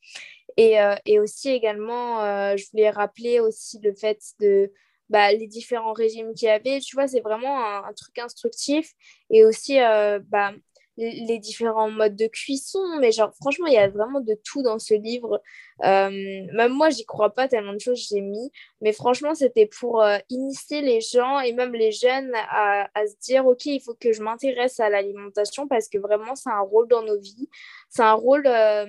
[0.56, 4.72] Et, euh, et, aussi également, euh, je voulais rappeler aussi le fait de
[5.10, 6.80] bah, les différents régimes qu'il y avait.
[6.80, 8.94] Tu vois, c'est vraiment un, un, truc instructif.
[9.28, 10.52] Et aussi, bah,
[10.96, 14.78] les différents modes de cuisson, mais genre franchement, il y a vraiment de tout dans
[14.78, 15.42] ce livre.
[15.84, 20.02] Euh, même moi, j'y crois pas tellement de choses j'ai mis, mais franchement, c'était pour
[20.02, 23.94] euh, initier les gens et même les jeunes à, à, se dire, ok, il faut
[23.94, 27.48] que je m'intéresse à l'alimentation parce que vraiment, c'est un rôle dans nos vies.
[27.90, 28.86] C'est un rôle, euh,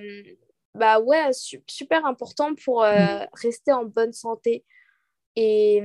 [0.74, 1.28] bah ouais,
[1.66, 3.26] super important pour mm.
[3.34, 4.64] rester en bonne santé.
[5.36, 5.82] Et,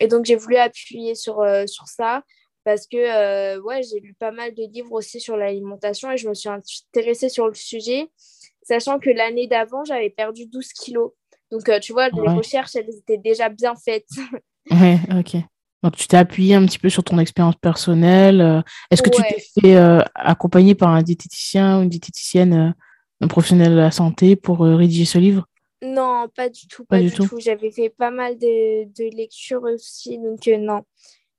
[0.00, 2.22] et donc, j'ai voulu appuyer sur, sur ça
[2.70, 6.28] parce que euh, ouais, j'ai lu pas mal de livres aussi sur l'alimentation et je
[6.28, 8.08] me suis intéressée sur le sujet,
[8.62, 11.10] sachant que l'année d'avant, j'avais perdu 12 kilos.
[11.50, 14.06] Donc, euh, tu vois, les recherches, elles étaient déjà bien faites.
[14.70, 15.42] ouais, ok.
[15.82, 18.62] Donc, tu t'es appuyé un petit peu sur ton expérience personnelle.
[18.92, 19.76] Est-ce que tu t'es fait
[20.14, 22.76] accompagner par un diététicien ou une diététicienne,
[23.20, 25.44] un professionnel de la santé pour rédiger ce livre?
[25.82, 26.84] Non, pas du tout.
[26.84, 27.40] Pas, du, tout.
[27.40, 30.84] J'avais fait pas mal de, de lectures aussi, donc non.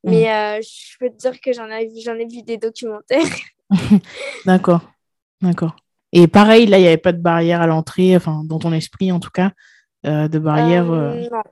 [0.04, 0.10] Mmh.
[0.10, 3.22] Mais je peux te dire que j'en ai, j'en ai vu des documentaires.
[4.46, 4.82] D'accord.
[5.40, 5.76] D'accord.
[6.12, 9.10] Et pareil, là, il n'y avait pas de barrière à l'entrée, enfin, dans ton esprit
[9.12, 9.52] en tout cas,
[10.06, 10.90] euh, de barrière.
[10.90, 11.42] Euh, non.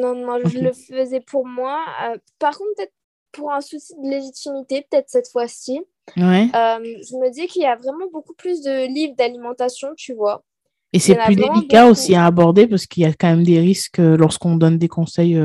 [0.00, 1.82] Non, non, je le faisais pour moi.
[2.04, 2.92] Euh, par contre, peut-être
[3.32, 5.80] pour un souci de légitimité, peut-être cette fois-ci.
[6.16, 6.48] Ouais.
[6.52, 10.44] je me dis qu'il y a vraiment beaucoup plus de livres d'alimentation, tu vois.
[10.92, 13.98] Et c'est plus délicat aussi à aborder parce qu'il y a quand même des risques
[13.98, 15.38] lorsqu'on donne des conseils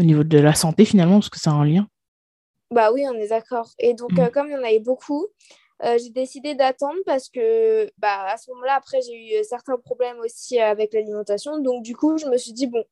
[0.00, 1.86] au niveau de la santé finalement, parce que c'est un lien.
[2.72, 3.70] Bah oui, on est d'accord.
[3.78, 4.30] Et donc, mm.
[4.30, 5.26] comme il y en avait beaucoup,
[5.84, 10.18] euh, j'ai décidé d'attendre parce que bah, à ce moment-là, après, j'ai eu certains problèmes
[10.20, 11.58] aussi avec l'alimentation.
[11.58, 12.84] Donc, du coup, je me suis dit, bon,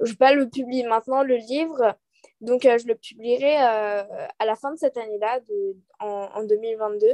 [0.00, 1.96] je ne vais pas le publier maintenant, le livre.
[2.40, 4.02] Donc, euh, je le publierai euh,
[4.38, 5.40] à la fin de cette année-là,
[6.00, 7.06] en, en, 2022.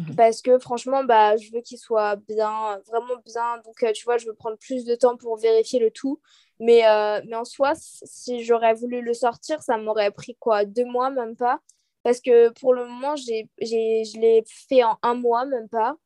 [0.00, 0.16] Mhm.
[0.16, 3.58] Parce que franchement, bah, je veux qu'il soit bien, vraiment bien.
[3.64, 6.20] Donc, tu vois, je veux prendre plus de temps pour vérifier le tout.
[6.64, 6.82] Mais,
[7.26, 11.34] mais en soi, si j'aurais voulu le sortir, ça m'aurait pris quoi Deux mois, même
[11.34, 11.60] pas?
[12.04, 15.96] Parce que pour le moment, j'ai, je l'ai fait en un mois, même pas.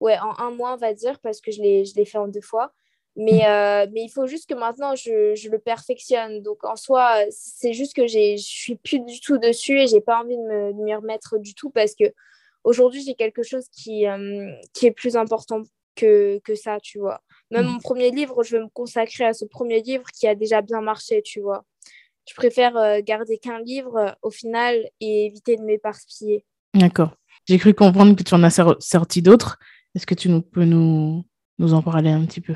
[0.00, 2.28] Ouais, en un mois, on va dire, parce que je l'ai, je l'ai fait en
[2.28, 2.72] deux fois.
[3.16, 3.44] Mais, mm.
[3.46, 6.42] euh, mais il faut juste que maintenant, je, je, le perfectionne.
[6.42, 10.20] Donc, en soi, c'est juste que je suis plus du tout dessus et j'ai pas
[10.20, 12.04] envie de, me, de m'y remettre du tout parce que
[12.64, 15.62] aujourd'hui, j'ai quelque chose qui, euh, qui est plus important
[15.94, 17.22] que, que ça, tu vois.
[17.50, 17.68] Même mm.
[17.68, 20.80] mon premier livre, je vais me consacrer à ce premier livre qui a déjà bien
[20.80, 21.64] marché, tu vois
[22.28, 26.44] je préfère euh, garder qu'un livre euh, au final et éviter de m'éparpiller.
[26.74, 27.14] D'accord.
[27.48, 29.58] J'ai cru comprendre que tu en as sorti d'autres.
[29.94, 31.24] Est-ce que tu peux nous,
[31.58, 32.54] nous en parler un petit peu?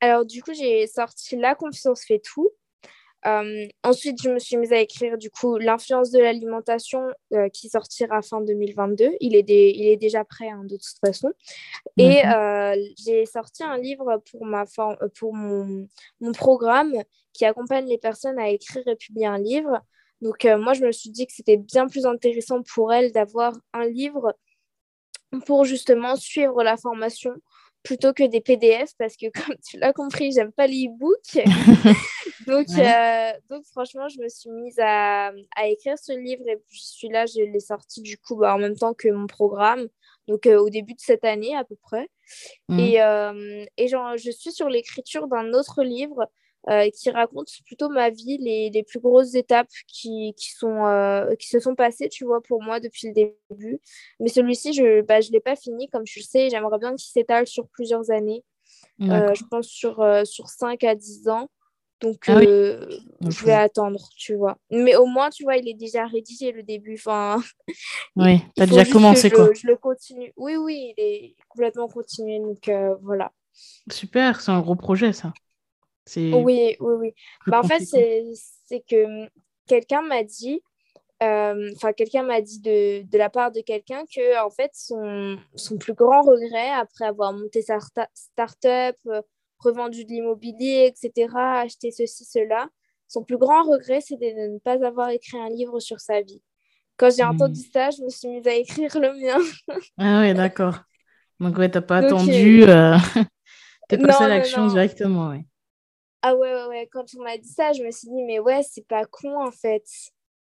[0.00, 2.50] Alors, du coup, j'ai sorti La confiance fait tout.
[3.26, 7.68] Euh, ensuite, je me suis mise à écrire du coup L'influence de l'alimentation euh, qui
[7.68, 9.12] sortira fin 2022.
[9.20, 11.32] Il est, il est déjà prêt hein, de toute façon.
[11.96, 14.64] Et euh, j'ai sorti un livre pour, ma
[15.18, 15.88] pour mon,
[16.20, 16.94] mon, programme
[17.32, 19.80] qui accompagne les personnes à écrire et publier un livre.
[20.20, 23.86] Donc, moi, je me suis dit que c'était bien plus intéressant pour elles d'avoir un
[23.86, 24.34] livre
[25.46, 27.34] pour justement suivre la formation
[27.84, 31.44] plutôt que des PDF parce que comme tu l'as compris, j'aime pas les e-books.
[32.48, 36.80] donc, euh, donc franchement, je me suis mise à, à, écrire ce livre et puis
[36.82, 39.86] celui-là, je l'ai sorti du coup bah, en même temps que mon programme,
[40.26, 42.08] donc euh, au début de cette année à peu près.
[42.68, 42.78] Mmh.
[42.80, 46.28] Et, euh, et genre, je suis sur l'écriture d'un autre livre
[46.70, 51.34] euh, qui raconte plutôt ma vie, les, les plus grosses étapes qui, qui, sont, euh,
[51.34, 53.80] qui se sont passées, tu vois, pour moi depuis le début.
[54.18, 56.48] Mais celui-ci, je ne bah, je l'ai pas fini, comme tu le sais.
[56.48, 58.44] J'aimerais bien qu'il s'étale sur plusieurs années.
[59.02, 61.50] Euh, je pense sur, sur 5 à 10 ans.
[62.00, 64.56] Donc, ah je vais attendre, tu vois.
[64.70, 66.94] Mais au moins, tu vois, il est déjà rédigé le début.
[66.94, 67.42] Enfin,
[68.16, 69.50] oui, tu as déjà commencé, quoi.
[69.54, 70.32] Je, le continue.
[70.36, 72.38] Oui, oui, il est complètement continué.
[72.38, 72.70] Donc,
[73.02, 73.32] voilà.
[73.90, 75.34] Super, c'est un gros projet, ça.
[76.16, 77.14] Oui, oui, oui.
[77.46, 79.28] Bah, en fait, c'est que hum,
[79.66, 80.62] quelqu'un m'a dit,
[81.22, 85.38] euh, enfin, quelqu'un m'a dit de, de, la part de quelqu'un que, en fait, son,
[85.54, 87.78] son, plus grand regret, après avoir monté sa
[88.12, 89.22] start-up, euh,
[89.58, 92.68] revendu de l'immobilier, etc., acheté ceci, cela,
[93.08, 96.42] son plus grand regret, c'est de ne pas avoir écrit un livre sur sa vie.
[96.96, 97.72] Quand j'ai entendu hmm.
[97.72, 99.38] ça, je me suis mise à écrire le mien.
[99.98, 100.80] ah oui, d'accord.
[101.40, 102.64] Donc, ouais, t'as pas attendu.
[102.64, 102.96] Euh...
[103.88, 105.44] T'es passé à l'action directement, oui.
[106.26, 108.62] Ah ouais, ouais, ouais, quand on m'a dit ça, je me suis dit, mais ouais,
[108.62, 109.84] c'est pas con en fait.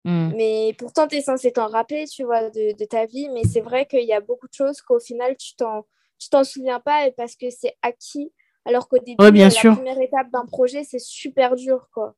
[0.04, 0.30] Hmm.
[0.36, 3.30] Mais pourtant, tu es censé t'en rappeler, tu vois, de, de ta vie.
[3.30, 5.86] Mais c'est vrai qu'il y a beaucoup de choses qu'au final, tu t'en,
[6.18, 8.30] tu t'en souviens pas parce que c'est acquis.
[8.66, 12.14] Alors qu'au début, bien la première étape d'un projet, c'est super dur, quoi.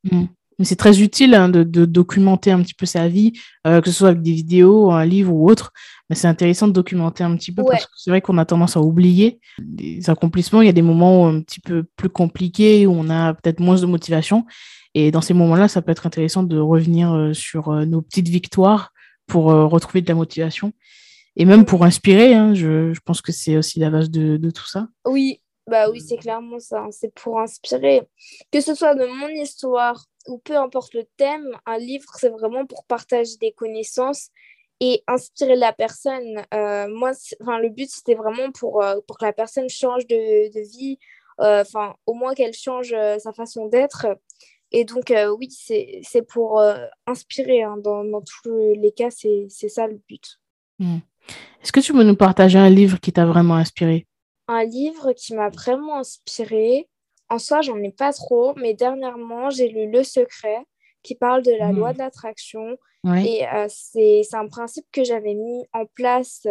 [0.63, 3.33] Hmm c'est très utile hein, de, documenter un petit peu sa vie,
[3.67, 5.73] euh, que ce soit avec des vidéos, un livre ou autre.
[6.09, 8.77] Mais c'est intéressant de documenter un petit peu parce que c'est vrai qu'on a tendance
[8.77, 10.61] à oublier des accomplissements.
[10.63, 13.81] Il y a des moments un petit peu plus compliqués où on a peut-être moins
[13.81, 14.45] de motivation.
[14.95, 18.29] Et dans ces moments-là, ça peut être intéressant de revenir euh, sur euh, nos petites
[18.29, 18.93] victoires
[19.27, 20.73] pour retrouver de la motivation.
[21.37, 24.67] Et même pour inspirer, hein, je, pense que c'est aussi la base de, de tout
[24.67, 24.89] ça.
[25.07, 26.81] Oui, bah oui, c'est clairement ça.
[26.81, 26.91] Hein.
[26.91, 28.03] C'est pour inspirer.
[28.51, 32.67] Que ce soit de mon histoire, ou peu importe le thème, un livre, c'est vraiment
[32.67, 34.31] pour partager des connaissances
[34.81, 36.45] et inspirer la personne.
[36.53, 40.53] Euh, moi, enfin, le but, c'était vraiment pour, euh, pour que la personne change de,
[40.53, 40.99] de vie,
[41.41, 44.07] euh, enfin, au moins qu'elle change sa façon d'être.
[44.73, 46.61] Et donc, oui, c'est pour
[47.07, 47.63] inspirer.
[47.63, 47.77] Hein.
[47.79, 50.41] Dans, dans, tous les cas, c'est ça le but.
[50.79, 50.99] Hmm.
[51.63, 54.07] Est-ce que tu peux nous partager un livre qui t'a vraiment inspiré?
[54.49, 56.89] Un livre qui m'a vraiment inspiré.
[57.33, 60.59] En soi, j'en ai pas trop, mais dernièrement, j'ai lu Le Secret,
[61.03, 62.77] qui parle de la loi de l'attraction.
[63.17, 66.47] Et c'est un principe que j'avais mis en place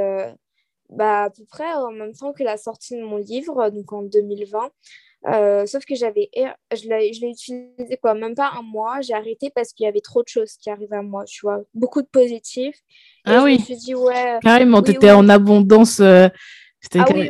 [0.89, 4.01] bah, à peu près en même temps que la sortie de mon livre, donc en
[4.01, 4.71] 2020.
[5.27, 6.31] Euh, sauf que j'avais,
[6.73, 9.01] je l'ai utilisé quoi, même pas un mois.
[9.01, 11.61] J'ai arrêté parce qu'il y avait trop de choses qui arrivaient à moi, tu vois,
[11.75, 12.79] beaucoup de positifs.
[13.27, 13.55] Et ah oui.
[13.55, 14.39] Je me suis dit ouais.
[14.41, 15.99] Carrément, tu étais en abondance.
[15.99, 16.27] Euh,
[16.95, 17.29] ah oui,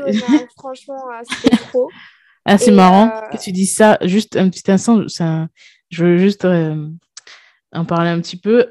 [0.56, 1.90] franchement, euh, c'était trop.
[2.46, 3.98] Ah, c'est marrant que tu dis ça.
[4.02, 5.48] Juste un petit instant, ça,
[5.90, 8.68] je veux juste en parler un petit peu.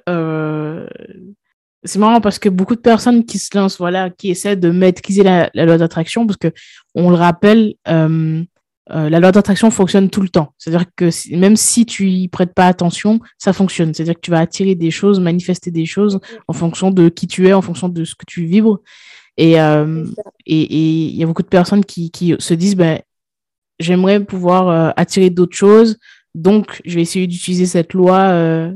[1.83, 5.23] C'est marrant parce que beaucoup de personnes qui se lancent, voilà, qui essaient de maîtriser
[5.23, 6.53] la, la loi d'attraction, parce que
[6.95, 7.75] on le rappelle,
[8.93, 10.53] euh, la loi d'attraction fonctionne tout le temps.
[10.59, 13.95] C'est-à-dire que même si tu y prêtes pas attention, ça fonctionne.
[13.95, 17.47] C'est-à-dire que tu vas attirer des choses, manifester des choses en fonction de qui tu
[17.47, 18.81] es, en fonction de ce que tu vibres.
[19.37, 20.05] Et euh,
[20.45, 23.01] et il y a beaucoup de personnes qui, qui se disent, ben,
[23.81, 25.99] j'aimerais pouvoir euh, attirer d'autres choses,
[26.37, 28.19] donc je vais essayer d'utiliser cette loi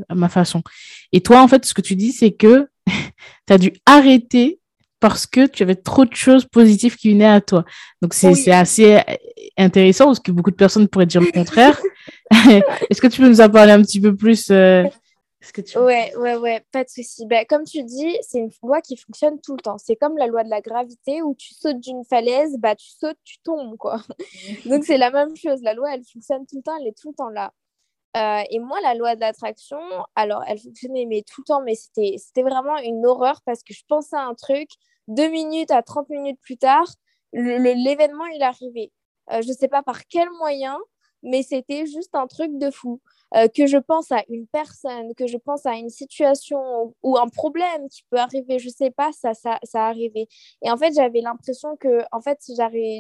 [0.09, 0.63] à ma façon.
[1.13, 2.67] Et toi, en fait, ce que tu dis, c'est que
[3.47, 4.59] tu as dû arrêter
[4.99, 7.65] parce que tu avais trop de choses positives qui venaient à toi.
[8.03, 9.01] Donc, c'est assez
[9.57, 11.81] intéressant parce que beaucoup de personnes pourraient dire le contraire.
[12.31, 14.85] Est-ce que tu peux nous en parler un petit peu plus euh,
[15.53, 15.79] que tu...
[15.79, 17.27] Ouais, ouais, ouais, pas de souci.
[17.27, 19.79] Ben, comme tu dis, c'est une loi qui fonctionne tout le temps.
[19.79, 23.19] C'est comme la loi de la gravité où tu sautes d'une falaise, bah, tu sautes,
[23.25, 24.01] tu tombes, quoi.
[24.67, 25.61] Donc, c'est la même chose.
[25.63, 27.53] La loi, elle fonctionne tout le temps, elle est tout le temps là.
[28.17, 29.79] Euh, et moi, la loi de l'attraction,
[30.15, 33.83] alors, elle fonctionnait mais tout le temps, mais c'était vraiment une horreur parce que je
[33.89, 34.69] pensais à un truc,
[35.09, 36.87] deux minutes à 30 minutes plus tard,
[37.33, 38.93] l'événement, il arrivait.
[39.33, 40.79] Euh, je ne sais pas par quel moyen,
[41.25, 43.01] mais c'était juste un truc de fou.
[43.35, 47.27] Euh, que je pense à une personne, que je pense à une situation ou un
[47.27, 50.29] problème qui peut arriver, je ne sais pas, ça, ça, ça arrivait.
[50.63, 52.39] Et en fait, j'avais l'impression que en fait,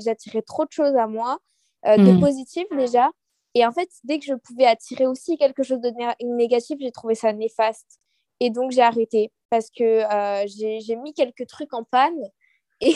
[0.04, 1.38] j'attirais trop de choses à moi,
[1.86, 2.20] euh, de hmm.
[2.20, 3.10] positif déjà.
[3.54, 5.92] Et en fait, dès que je pouvais attirer aussi quelque chose de
[6.24, 8.00] négatif, j'ai trouvé ça néfaste.
[8.40, 12.20] Et donc, j'ai arrêté parce que euh, j'ai mis quelques trucs en panne.
[12.80, 12.94] Et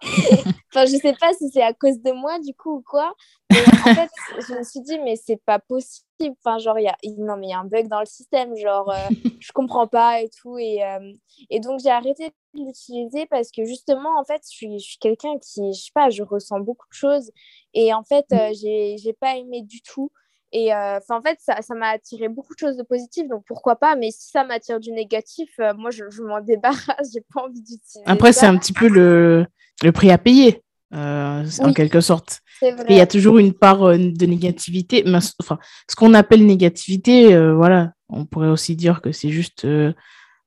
[0.74, 3.14] enfin, je sais pas si c'est à cause de moi, du coup, ou quoi.
[3.50, 3.62] Mais en
[3.94, 4.10] fait,
[4.48, 6.06] je me suis dit, mais c'est pas possible.
[6.44, 6.96] Enfin, genre, il y a...
[7.18, 8.56] Non, mais il y a un bug dans le système.
[8.56, 10.58] Genre, euh, je comprends pas et tout.
[10.58, 11.12] Et, euh,
[11.50, 14.98] et donc, j'ai arrêté de l'utiliser parce que justement, en fait, je suis, je suis
[14.98, 17.30] quelqu'un qui, je sais pas, je ressens beaucoup de choses.
[17.72, 18.54] Et en fait, mmh.
[18.54, 20.10] j'ai pas aimé du tout.
[20.54, 23.74] Et euh, en fait, ça, ça m'a attiré beaucoup de choses de positives, donc pourquoi
[23.74, 23.96] pas.
[23.96, 27.10] Mais si ça m'attire du négatif, euh, moi, je, je m'en débarrasse.
[27.12, 28.04] J'ai pas envie d'utiliser.
[28.06, 29.46] Après, c'est un petit peu le,
[29.82, 30.62] le prix à payer,
[30.94, 32.40] euh, en quelque sorte.
[32.62, 35.02] Il y a toujours une part de négativité.
[35.06, 35.58] Mais, enfin,
[35.90, 39.66] ce qu'on appelle négativité, voilà, on pourrait aussi dire que c'est juste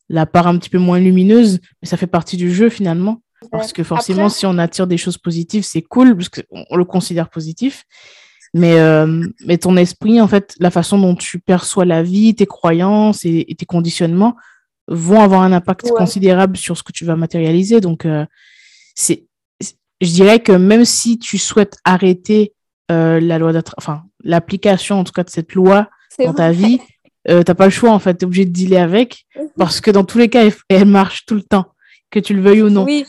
[0.10, 3.22] la part un petit peu moins lumineuse, mais ça fait partie du jeu finalement.
[3.52, 7.30] Parce que forcément, si on attire des choses positives, c'est cool, parce qu'on le considère
[7.30, 7.84] positif.
[8.54, 12.46] Mais, euh, mais ton esprit, en fait, la façon dont tu perçois la vie, tes
[12.46, 14.36] croyances et, tes conditionnements
[14.88, 17.82] vont avoir un impact considérable sur ce que tu vas matérialiser.
[17.82, 18.26] Donc, euh,
[18.96, 19.27] c'est,
[20.02, 22.54] je dirais que même si tu souhaites arrêter
[22.92, 26.80] euh, la loi enfin, l'application en tout cas de cette loi dans ta vie,
[27.30, 29.50] euh, t'as pas le choix en fait, tu es obligé de dealer avec mhm.
[29.58, 31.66] parce que dans tous les cas, elle, marche tout le temps,
[32.10, 32.86] que tu le veuilles ou non.
[32.86, 33.06] Oui.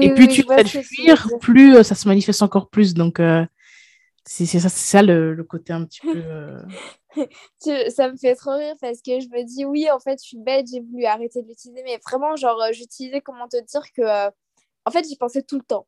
[0.00, 2.94] et plus tu vas fuir, plus ça se manifeste encore plus.
[2.94, 3.20] Donc,
[4.24, 6.22] c'est ça, ça le, côté un petit peu.
[7.66, 10.28] Euh, ça me fait trop rire parce que je me dis, oui, en fait, je
[10.28, 13.82] suis bête, j'ai voulu arrêter de l'utiliser, mais vraiment, genre, euh, j'utilisais, comment te dire,
[13.94, 14.02] que.
[14.02, 14.30] Euh,
[14.84, 15.86] en fait, j'y pensais tout le temps.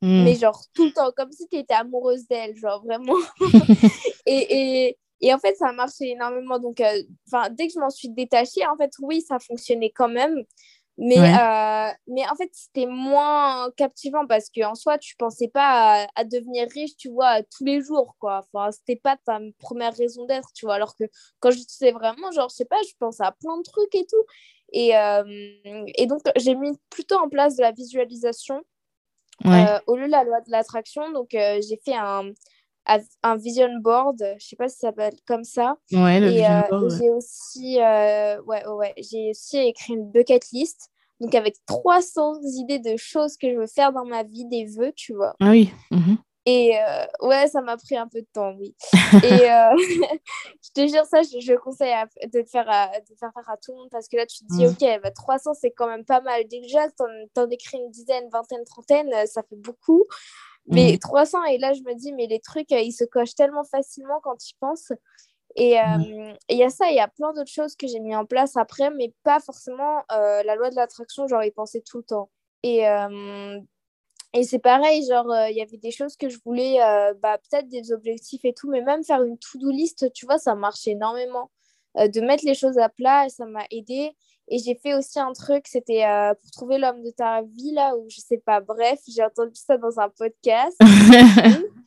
[0.00, 0.24] Hmm.
[0.24, 3.18] Mais genre, tout le temps, comme si tu étais amoureuse d'elle, genre, vraiment.
[4.26, 6.58] et, et, et, en fait, ça a marché énormément.
[6.58, 6.80] Donc,
[7.26, 10.44] enfin dès que je m'en suis détachée, en fait, oui, ça fonctionnait quand même.
[11.00, 16.24] Mais, euh, mais en fait, c'était moins captivant parce qu'en soi, tu pensais pas à,
[16.24, 18.44] devenir riche, tu vois, tous les jours, quoi.
[18.52, 20.74] Enfin, c'était pas ta première raison d'être, tu vois.
[20.74, 21.04] Alors que
[21.38, 24.06] quand je disais vraiment, genre, je sais pas, je pensais à plein de trucs et
[24.06, 24.24] tout.
[24.72, 25.22] Et, euh,
[25.96, 28.64] et donc, j'ai mis plutôt en place de la visualisation
[29.46, 31.10] euh, au lieu de la loi de l'attraction.
[31.12, 32.30] Donc, j'ai fait un,
[33.22, 35.76] un vision board, je sais pas si ça s'appelle comme ça.
[35.92, 36.98] Ouais, le vision board.
[36.98, 40.88] J'ai aussi, euh, ouais, ouais, j'ai aussi écrit une bucket list,
[41.20, 44.92] donc avec 300 idées de choses que je veux faire dans ma vie, des vœux,
[44.94, 45.34] tu vois.
[45.40, 45.70] Ah oui.
[45.90, 46.18] Mhm.
[46.50, 48.74] Et euh, ouais, ça m'a pris un peu de temps, oui.
[49.22, 49.76] et euh,
[50.62, 51.92] je te jure, ça, je, je conseille
[52.32, 54.64] de, faire de faire faire à tout le monde parce que là, tu te dis,
[54.64, 54.70] mhm.
[54.70, 56.48] ok, 300, bah, c'est quand même pas mal.
[56.48, 57.04] Déjà, t'en,
[57.36, 60.06] en écris une dizaine, vingtaine, trentaine, ça fait beaucoup.
[60.70, 61.46] Mais 300, mmh.
[61.48, 64.36] et là, je me dis, mais les trucs, euh, ils se cochent tellement facilement quand
[64.36, 64.92] tu penses.
[65.56, 68.14] Et euh, il y a ça, il y a plein d'autres choses que j'ai mis
[68.14, 71.98] en place après, mais pas forcément euh, la loi de l'attraction, genre y penser tout
[71.98, 72.30] le temps.
[72.62, 72.86] Et,
[74.34, 76.78] et c'est pareil, genre il y avait des choses que je voulais,
[77.22, 80.54] bah, peut-être des objectifs et tout, mais même faire une to-do list, tu vois, ça
[80.54, 81.50] marche énormément.
[81.96, 84.12] de mettre les choses à plat ça m'a aidé.
[84.50, 86.04] Et j'ai fait aussi un truc, c'était
[86.42, 89.76] pour trouver l'homme de ta vie, là, où je sais pas, bref, j'ai entendu ça
[89.76, 90.76] dans un podcast.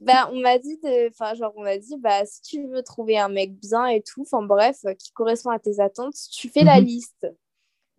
[0.00, 0.78] ben, on m'a dit,
[1.10, 4.22] enfin, genre, on m'a dit, bah, si tu veux trouver un mec bien et tout,
[4.22, 6.86] enfin, bref, qui correspond à tes attentes, tu fais la mhm.
[6.86, 7.26] liste.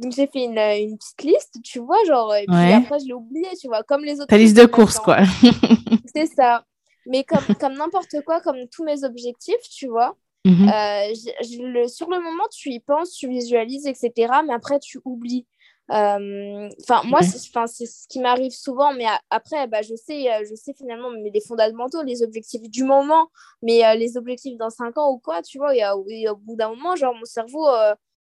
[0.01, 3.13] Donc, j'ai fait une, une, petite liste, tu vois, genre, et puis après, je l'ai
[3.13, 4.27] oublié, tu vois, comme les autres.
[4.27, 5.19] Ta liste de courses, quoi.
[6.15, 6.65] C'est ça.
[7.05, 10.69] Mais comme, comme n'importe quoi, comme tous mes objectifs, tu vois, mhm.
[10.69, 14.11] euh, sur le moment, tu y penses, tu visualises, etc.
[14.45, 15.45] Mais après, tu oublies.
[15.91, 20.55] Euh, enfin, moi, c'est ce qui m'arrive souvent, mais après, bah, je, sais, euh, je
[20.55, 23.27] sais finalement mais les fondamentaux, les objectifs du moment,
[23.61, 25.83] mais les objectifs dans 5 ans ou quoi, tu vois, et,
[26.29, 27.67] au bout d'un moment, genre, mon cerveau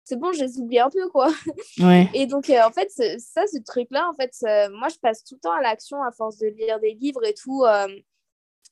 [0.06, 1.28] c'est bon, je les oublie un peu, quoi.
[2.14, 4.32] Et donc, euh, en fait, ça, ce truc-là, en fait,
[4.70, 7.34] moi, je passe tout le temps à l'action à force de lire des livres et
[7.34, 7.64] tout.
[7.64, 7.88] Euh,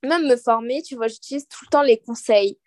[0.05, 2.59] même me former, tu vois, j'utilise tout le temps les conseils.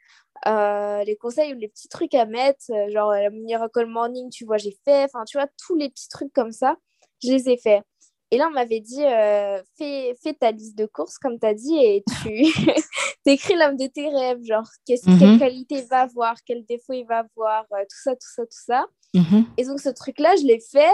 [0.47, 4.57] Euh, les conseils ou les petits trucs à mettre, genre la Miracle Morning, tu vois,
[4.57, 5.05] j'ai fait.
[5.05, 6.75] Enfin, tu vois, tous les petits trucs comme ça,
[7.23, 7.83] je les ai faits.
[8.31, 11.53] Et là, on m'avait dit, euh, fais, fais, ta liste de courses, comme tu as
[11.53, 12.29] dit, et tu
[13.25, 15.39] écris l'homme de tes rêves, genre, quelle mhm.
[15.39, 18.63] qualité il va avoir, quel défaut il va avoir, euh, tout ça, tout ça, tout
[18.65, 18.85] ça.
[19.13, 19.45] Mhm.
[19.57, 20.91] Et donc, ce truc-là, je l'ai fait,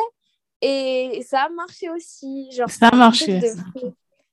[0.61, 2.51] et ça a marché aussi.
[2.51, 3.41] Genre, ça a marché.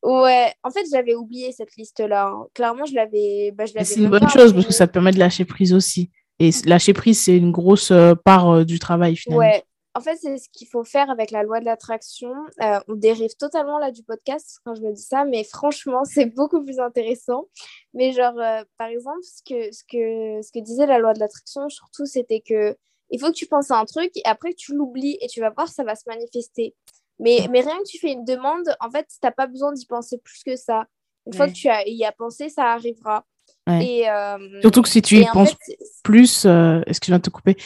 [0.03, 2.29] Ouais, en fait, j'avais oublié cette liste-là.
[2.29, 2.47] Hein.
[2.55, 3.53] Clairement, je l'avais.
[3.55, 6.11] Bah, c'est une bonne chose, parce que ça permet de lâcher prise aussi.
[6.39, 9.41] Et lâcher prise, c'est une grosse euh, part du travail, finalement.
[9.41, 9.63] Ouais,
[9.95, 12.33] en fait, c'est ce qu'il faut faire avec la loi de l'attraction.
[12.63, 16.27] Euh, on dérive totalement là du podcast quand je me dis ça, mais franchement, c'est
[16.27, 17.49] beaucoup plus intéressant.
[17.95, 21.19] Mais genre, euh, par exemple, ce que, ce, que, ce que disait la loi de
[21.19, 22.77] l'attraction, surtout, c'était que
[23.11, 25.51] il faut que tu penses à un truc et après tu l'oublies et tu vas
[25.51, 26.77] voir, ça va se manifester.
[27.19, 29.87] Mais, mais rien que tu fais une demande, en fait, tu n'as pas besoin d'y
[29.87, 30.87] penser plus que ça.
[31.27, 33.27] Une fois que tu as, y as pensé, ça arrivera.
[33.69, 35.55] Et, euh, surtout que si tu y penses
[36.03, 37.57] plus, euh, excuse-moi de te couper,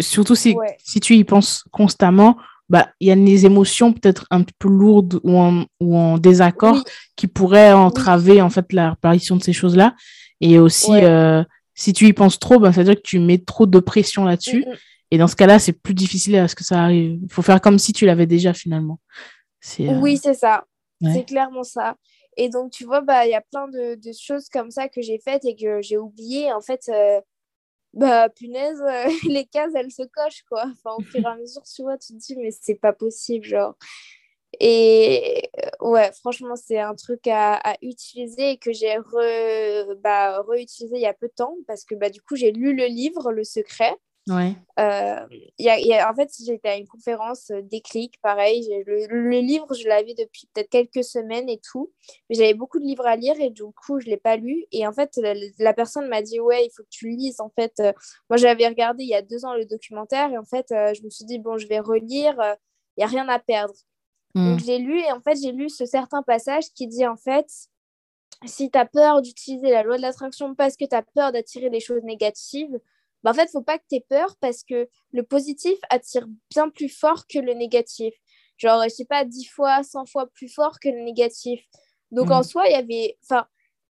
[0.00, 2.36] surtout si, si tu y penses constamment,
[2.68, 6.82] bah, il y a des émotions peut-être un peu lourdes ou en, ou en désaccord
[7.16, 9.94] qui pourraient entraver en fait l'apparition de ces choses-là.
[10.40, 11.44] Et aussi, euh,
[11.74, 14.24] si tu y penses trop, bah, ça veut dire que tu mets trop de pression
[14.24, 14.64] là-dessus.
[14.66, 14.76] Mm, mm.
[15.10, 17.18] Et dans ce cas-là, c'est plus difficile à ce que ça arrive.
[17.22, 18.98] Il faut faire comme si tu l'avais déjà finalement.
[19.78, 20.64] Oui, c'est ça.
[21.02, 21.96] C'est clairement ça.
[22.36, 25.18] Et donc, tu vois, bah, il y a plein de, choses comme ça que j'ai
[25.18, 26.52] faites et que j'ai oubliées.
[26.52, 27.20] En fait, euh,
[27.94, 30.64] bah, punaise, euh, les cases, elles se cochent, quoi.
[30.72, 33.44] Enfin, au fur et à mesure, tu vois, tu te dis, mais c'est pas possible,
[33.44, 33.76] genre.
[34.60, 40.42] Et euh, ouais, franchement, c'est un truc à, à utiliser et que j'ai re, bah,
[40.42, 42.86] réutilisé il y a peu de temps parce que bah, du coup, j'ai lu le
[42.86, 43.96] livre Le Secret.
[44.28, 44.54] Ouais.
[44.78, 45.26] Euh,
[45.58, 48.68] y a, y a, en fait, j'étais à une conférence euh, déclic, pareil.
[48.86, 51.92] Le, le, livre, je l'avais depuis peut-être quelques semaines et tout.
[52.30, 54.64] Mais j'avais beaucoup de livres à lire et du coup, je ne l'ai pas lu.
[54.70, 55.18] Et en fait,
[55.58, 57.40] la, personne m'a dit Ouais, il faut que tu lises.
[57.40, 57.92] En fait, euh,
[58.30, 61.02] moi, j'avais regardé il y a deux ans le documentaire et en fait, euh, je
[61.02, 62.36] me suis dit Bon, je vais relire.
[62.96, 63.74] Il n'y a rien à perdre.
[64.34, 64.52] Hmm.
[64.52, 67.48] Donc, j'ai lu et en fait, j'ai lu ce certain passage qui dit En fait,
[68.44, 71.70] si tu as peur d'utiliser la loi de l'attraction parce que tu as peur d'attirer
[71.70, 72.78] des choses négatives,
[73.22, 76.26] bah, en fait, il faut pas que tu aies peur parce que le positif attire
[76.50, 78.14] bien plus fort que le négatif.
[78.58, 81.60] Genre, je sais pas, 10 fois, 100 fois plus fort que le négatif.
[82.10, 82.44] Donc, en mm.
[82.44, 83.18] soi, il y avait.
[83.24, 83.46] Enfin,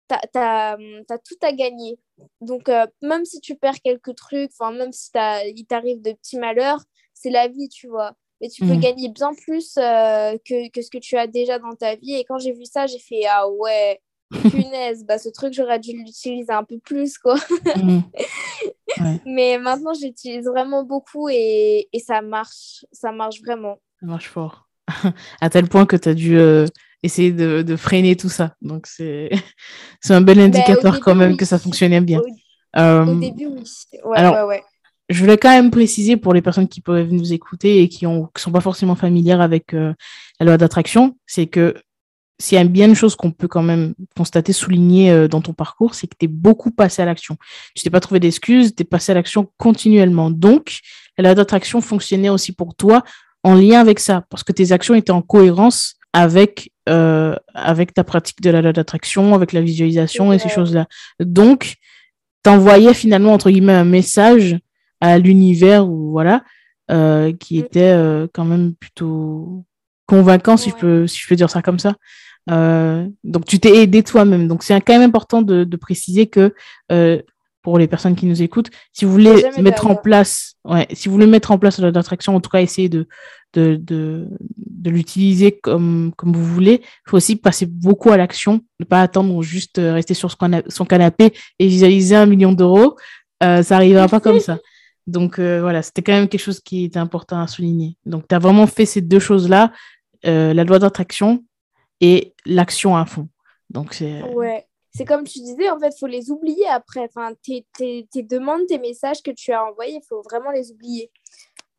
[0.08, 0.76] tu as,
[1.18, 1.98] tout à gagner.
[2.40, 6.82] Donc, euh, même si tu perds quelques trucs, même si il t'arrive de petits malheurs,
[7.12, 8.14] c'est la vie, tu vois.
[8.40, 8.80] Mais tu peux mm.
[8.80, 12.14] gagner bien plus euh, que, que, ce que tu as déjà dans ta vie.
[12.14, 14.00] Et quand j'ai vu ça, j'ai fait Ah ouais,
[14.30, 17.36] punaise, bah, ce truc, j'aurais dû l'utiliser un peu plus, quoi.
[17.76, 18.00] Mm.
[19.26, 22.84] Mais maintenant, j'utilise vraiment beaucoup et, et, ça marche.
[22.92, 23.78] Ça marche vraiment.
[24.00, 24.68] Ça marche fort.
[25.40, 26.66] à tel point que tu as dû euh,
[27.02, 28.54] essayer de, de, freiner tout ça.
[28.62, 29.30] Donc, c'est
[30.10, 32.20] un bel bah, indicateur quand même que ça fonctionnait bien.
[32.20, 33.64] Au, euh, début, oui.
[34.04, 34.64] Ouais, alors, ouais, ouais.
[35.10, 38.22] Je voulais quand même préciser pour les personnes qui peuvent nous écouter et qui ne
[38.36, 39.92] sont pas forcément familières avec euh,
[40.40, 41.74] la loi d'attraction, c'est que
[42.38, 45.52] s'il y a bien une chose qu'on peut quand même constater, souligner euh, dans ton
[45.52, 47.36] parcours, c'est que tu es beaucoup passé à l'action.
[47.74, 50.30] Tu t'es pas trouvé d'excuses, tu es passé à l'action continuellement.
[50.30, 50.80] Donc,
[51.16, 53.04] la loi d'attraction fonctionnait aussi pour toi
[53.44, 58.02] en lien avec ça, parce que tes actions étaient en cohérence avec, euh, avec ta
[58.02, 60.86] pratique de la loi d'attraction, avec la visualisation et ces choses-là.
[61.20, 61.74] Donc,
[62.42, 64.58] tu envoyais finalement, entre guillemets, un message
[65.00, 66.42] à l'univers, ou voilà,
[66.90, 67.64] euh, qui mm.
[67.64, 69.64] était quand même plutôt
[70.06, 71.94] convaincant, si, je peux, si je peux dire ça comme ça.
[72.50, 74.48] Euh, donc, tu t'es aidé toi-même.
[74.48, 76.54] Donc, c'est quand même important de, de préciser que
[76.92, 77.20] euh,
[77.62, 81.14] pour les personnes qui nous écoutent, si vous voulez mettre en place, ouais, si vous
[81.14, 83.08] voulez mettre en place en tout cas, essayez de,
[83.54, 84.28] de, de,
[84.58, 86.82] de l'utiliser comme, comme vous voulez.
[86.82, 90.30] Il faut aussi passer beaucoup à l'action, ne pas attendre juste euh, rester sur
[90.68, 92.96] son canapé et visualiser un million d'euros.
[93.40, 94.58] ça n'arrivera pas comme ça.
[95.06, 97.96] Donc voilà, c'était quand même quelque chose qui était important à souligner.
[98.04, 99.72] Donc tu as vraiment fait ces deux choses-là,
[100.22, 101.42] la loi d'attraction
[102.04, 103.28] et l'action à fond.
[103.70, 104.22] Donc c'est.
[104.22, 107.00] Ouais c'est comme tu disais, en fait, il faut les oublier après.
[107.00, 110.70] Enfin, tes, tes, tes, demandes, tes messages que tu as envoyés, il faut vraiment les
[110.70, 111.10] oublier.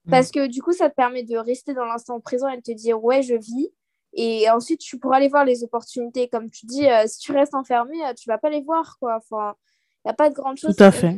[0.05, 0.11] Mm.
[0.11, 2.73] Parce que du coup, ça te permet de rester dans l'instant présent et de te
[2.73, 3.69] dire, ouais, je vis.
[4.13, 6.27] Et ensuite, tu pourras aller voir les opportunités.
[6.27, 9.17] Comme tu dis, euh, si tu restes enfermé, euh, tu vas pas les voir, quoi.
[9.17, 9.55] Enfin,
[10.03, 10.75] il n'y a pas de grande chose,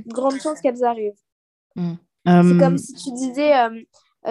[0.08, 1.20] grande chance qu'elles arrivent.
[1.76, 1.94] Mm.
[2.26, 3.82] C'est comme si tu disais, euh,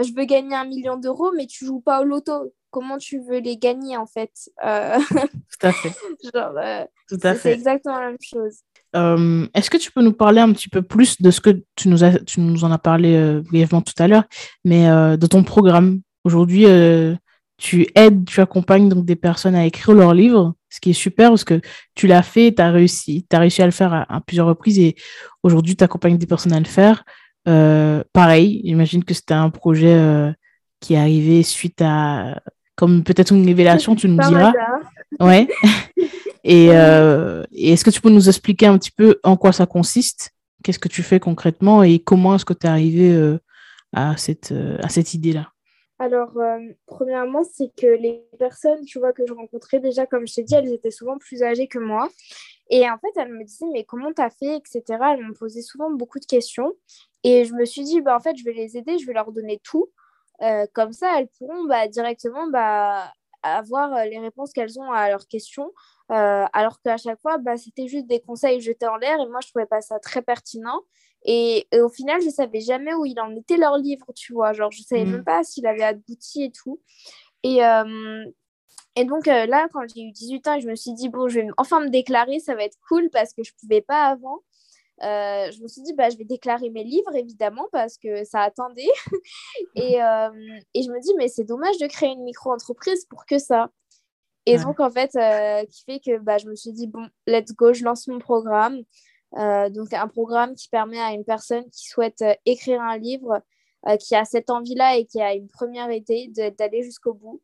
[0.02, 3.38] je veux gagner un million d'euros, mais tu joues pas au loto comment tu veux
[3.38, 4.50] les gagner en fait.
[4.62, 5.92] Euh, Tout à fait.
[6.34, 6.84] Euh,
[7.22, 7.34] à.
[7.36, 8.58] C'est exactement la même chose.
[8.94, 11.88] Euh, est-ce que tu peux nous parler un petit peu plus de ce que tu
[11.88, 14.24] nous, as, tu nous en as parlé brièvement tout à l'heure,
[14.64, 16.00] mais de ton programme?
[16.24, 16.66] Aujourd'hui,
[17.56, 21.30] tu aides, tu accompagnes donc des personnes à écrire leurs livres, ce qui est super
[21.30, 21.60] parce que
[21.94, 24.78] tu l'as fait, tu as réussi, tu as réussi à le faire à, plusieurs reprises
[24.78, 24.96] et
[25.42, 27.04] aujourd'hui, tu accompagnes des personnes à le faire.
[27.44, 30.34] pareil, j'imagine que c'était un projet
[30.80, 32.40] qui est arrivé suite à
[32.76, 34.52] comme peut-être une révélation, tu nous diras.
[35.20, 35.48] Ouais.
[36.48, 40.30] Euh, et, est-ce que tu peux nous expliquer un petit peu en quoi ça consiste?
[40.62, 41.82] Qu'est-ce que tu fais concrètement?
[41.82, 43.38] Et comment est-ce que tu es arrivé euh,
[43.92, 45.48] à cette, euh, à cette idée-là?
[45.98, 46.34] Alors,
[46.86, 50.54] premièrement, c'est que les personnes, tu vois, que je rencontrais déjà, comme je t'ai dit,
[50.54, 52.08] elles étaient souvent plus âgées que moi.
[52.70, 54.82] Et en fait, elles me disaient, mais comment t'as fait, etc.
[54.88, 56.74] Elles m'ont posé souvent beaucoup de questions.
[57.24, 59.32] Et je me suis dit, bah, en fait, je vais les aider, je vais leur
[59.32, 59.88] donner tout.
[60.42, 63.12] Euh, comme ça, elles pourront bah, directement bah,
[63.42, 65.72] avoir euh, les réponses qu'elles ont à leurs questions.
[66.12, 69.40] Euh, alors qu'à chaque fois, bah, c'était juste des conseils jetés en l'air et moi,
[69.42, 70.82] je trouvais pas ça très pertinent.
[71.24, 74.52] Et, au final, je savais jamais où il en était leur livre, tu vois.
[74.52, 75.24] Genre, je savais même mm.
[75.24, 76.80] pas s'il avait abouti et tout.
[77.42, 77.60] Et,
[78.96, 81.48] et donc là, quand j'ai eu 18 ans, je me suis dit, bon, je vais
[81.56, 84.40] enfin me déclarer, ça va être cool parce que je pouvais pas avant.
[85.02, 88.40] Euh, je me suis dit, bah, je vais déclarer mes livres, évidemment, parce que ça
[88.40, 88.86] attendait.
[89.74, 90.30] et, euh,
[90.74, 93.70] et, je me dis, mais c'est dommage de créer une micro-entreprise pour que ça.
[94.46, 97.52] Et donc, en fait, euh, qui fait que bah, je me suis dit, bon, let's
[97.52, 98.82] go, je lance mon programme.
[99.34, 103.42] donc, un programme qui permet à une personne qui souhaite écrire un livre,
[104.00, 107.42] qui a cette envie-là et qui a une première idée d'aller jusqu'au bout.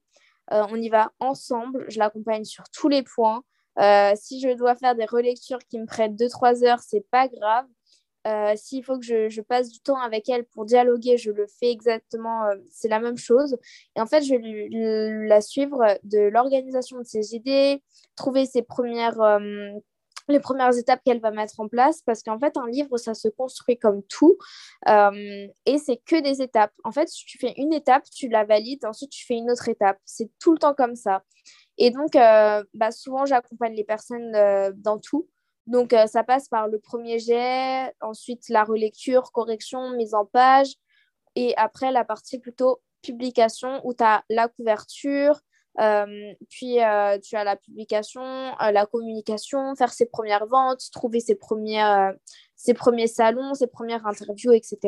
[0.50, 3.42] on y va ensemble, je l'accompagne sur tous les points.
[3.78, 7.66] Euh, si je dois faire des relectures qui me prennent 2-3 heures, c'est pas grave.
[8.26, 11.72] Euh, s'il faut que je, passe du temps avec elle pour dialoguer, je le fais
[11.72, 13.56] exactement, euh, c'est la même chose.
[13.96, 17.82] Et en fait, je vais la suivre de l'organisation de ses idées,
[18.14, 19.18] trouver ses premières,
[20.28, 23.26] les premières étapes qu'elle va mettre en place, parce qu'en fait, un livre, ça se
[23.26, 24.38] construit comme tout,
[24.86, 26.72] et c'est que des étapes.
[26.84, 29.68] En fait, si tu fais une étape, tu la valides, ensuite tu fais une autre
[29.68, 29.98] étape.
[30.04, 31.24] C'est tout le temps comme ça.
[31.84, 35.28] Et donc, euh, bah, souvent, j'accompagne les personnes euh, dans tout.
[35.66, 40.74] Donc, euh, ça passe par le premier jet, ensuite la relecture, correction, mise en page,
[41.34, 45.40] et après la partie plutôt publication où tu as la couverture,
[45.76, 46.76] puis
[47.22, 52.14] tu as la publication, la communication, faire ses premières ventes, trouver ses premières,
[52.62, 54.78] ses premiers salons, ses premières interviews, etc.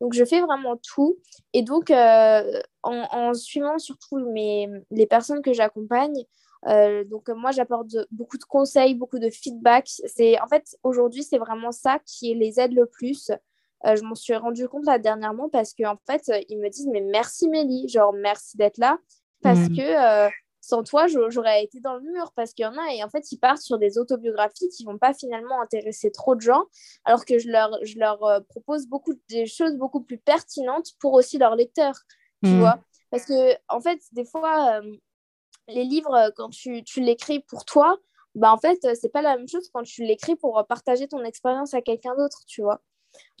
[0.00, 1.18] Donc, je fais vraiment tout.
[1.54, 6.24] Et donc, euh, en, suivant surtout mes, les personnes que j'accompagne,
[6.66, 9.88] euh, donc moi, j'apporte beaucoup de conseils, beaucoup de feedback.
[10.42, 13.30] En fait, aujourd'hui, c'est vraiment ça qui les aide le plus.
[13.86, 17.00] Euh, je m'en suis rendu compte dernièrement parce qu'en en fait, ils me disent, mais
[17.00, 18.98] merci Mélie, genre merci d'être là.
[19.42, 19.76] Parce mmh.
[19.76, 20.30] que
[20.68, 23.32] sans toi, j'aurais été dans le mur parce qu'il y en a et en fait,
[23.32, 26.64] ils partent sur des autobiographies qui vont pas finalement intéresser trop de gens,
[27.06, 31.14] alors que je leur, je leur euh, propose beaucoup des choses beaucoup plus pertinentes pour
[31.14, 31.98] aussi leurs lecteurs,
[32.44, 32.58] tu hmm.
[32.58, 32.78] vois.
[33.10, 34.92] Parce que, en fait, des fois, euh,
[35.68, 37.96] les livres, euh, quand tu, tu l'écris pour toi,
[38.34, 41.72] bah, en fait, c'est pas la même chose quand tu l'écris pour partager ton expérience
[41.72, 42.82] à quelqu'un d'autre, tu vois.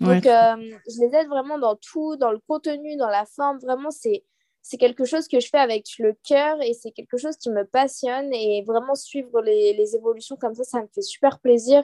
[0.00, 3.58] Donc, je les aide vraiment dans tout, dans le contenu, dans la forme.
[3.58, 4.24] Vraiment, c'est
[4.62, 7.64] c'est quelque chose que je fais avec le cœur et c'est quelque chose qui me
[7.64, 11.82] passionne et vraiment suivre les, les, évolutions comme ça, ça me fait super plaisir.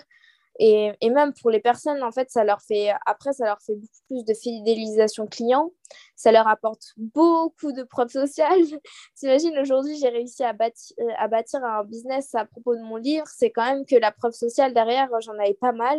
[0.61, 3.75] Et, et, même pour les personnes, en fait, ça leur fait, après, ça leur fait
[3.75, 5.73] beaucoup plus de fidélisation client.
[6.15, 8.61] Ça leur apporte beaucoup de preuves sociales.
[9.17, 13.27] T'imagines, aujourd'hui, j'ai réussi à, bâtir, à bâtir un business à propos de mon livre.
[13.27, 15.99] C'est quand même que la preuve sociale derrière, j'en avais pas mal.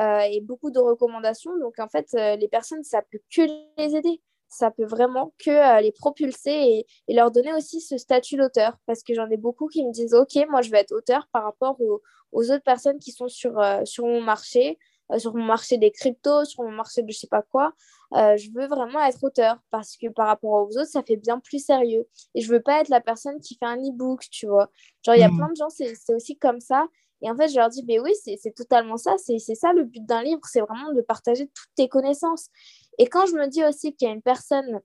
[0.00, 1.56] Euh, et beaucoup de recommandations.
[1.58, 3.42] Donc, en fait, euh, les personnes, ça peut que
[3.78, 4.20] les aider
[4.54, 8.76] ça peut vraiment que euh, les propulser et, leur donner aussi ce statut d'auteur.
[8.86, 11.44] Parce que j'en ai beaucoup qui me disent, OK, moi, je vais être auteur par
[11.44, 12.00] rapport aux,
[12.32, 14.78] autres personnes qui sont sur, euh, sur mon marché,
[15.12, 17.72] euh, sur mon marché des cryptos, sur mon marché de je sais pas quoi.
[18.12, 21.64] je veux vraiment être auteur parce que par rapport aux autres, ça fait bien plus
[21.64, 22.06] sérieux.
[22.34, 24.70] Et je veux pas être la personne qui fait un e-book, tu vois.
[25.04, 25.36] Genre, il y a mmh.
[25.36, 26.86] plein de gens, c'est aussi comme ça.
[27.24, 29.14] Et en fait, je leur dis, mais oui, c'est totalement ça.
[29.16, 32.50] C'est ça le but d'un livre, c'est vraiment de partager toutes tes connaissances.
[32.98, 34.80] Et quand je me dis aussi qu'il y a une personne,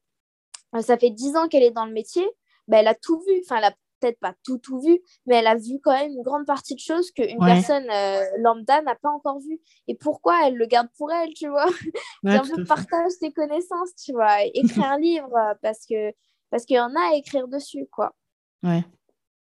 [0.76, 2.28] euh, ça fait dix ans qu'elle est dans le métier,
[2.68, 3.42] ben, elle a tout vu.
[3.44, 6.24] Enfin, elle a peut-être pas tout, tout vu, mais elle a vu quand même une
[6.24, 9.60] grande partie de choses qu'une personne euh, lambda n'a pas encore vu.
[9.88, 11.66] Et pourquoi elle le garde pour elle, tu vois?
[12.24, 14.44] Ouais, un peu partage tes connaissances, tu vois.
[14.54, 16.12] Écrire un livre euh, parce que
[16.50, 18.14] parce qu'il y en a à écrire dessus, quoi.
[18.64, 18.84] Ouais.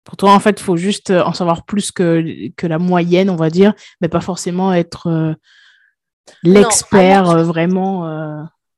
[0.03, 3.35] Pour toi, en fait, il faut juste en savoir plus que, que la moyenne, on
[3.35, 5.35] va dire, mais pas forcément être
[6.43, 8.05] l'expert vraiment.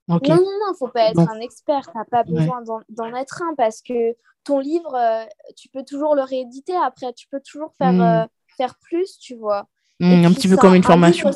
[0.07, 3.41] Non, non, non, il faut pas être un expert, tu n'as pas besoin d'en être
[3.41, 5.25] un parce que ton livre, euh,
[5.55, 8.01] tu peux toujours le rééditer après, tu peux toujours faire, hmm.
[8.01, 8.25] euh,
[8.57, 9.67] faire plus, tu vois.
[9.99, 11.29] Hmm, un petit peu comme une formation.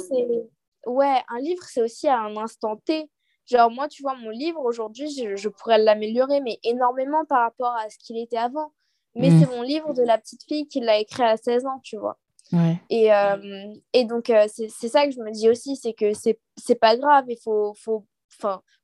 [0.86, 3.10] ouais, un livre, c'est aussi à un instant T.
[3.50, 7.90] Genre, moi, tu vois, mon livre, aujourd'hui, je, pourrais l'améliorer, mais énormément par rapport à
[7.90, 8.74] ce qu'il était avant.
[9.16, 9.40] Mais hmm.
[9.40, 12.18] c'est mon livre de la petite fille qui l'a écrit à 16 ans, tu vois.
[12.52, 12.80] Ouais.
[12.90, 16.96] Et, euh, et donc, c'est ça que je me dis aussi, c'est que c'est pas
[16.96, 18.06] grave, il faut, faut,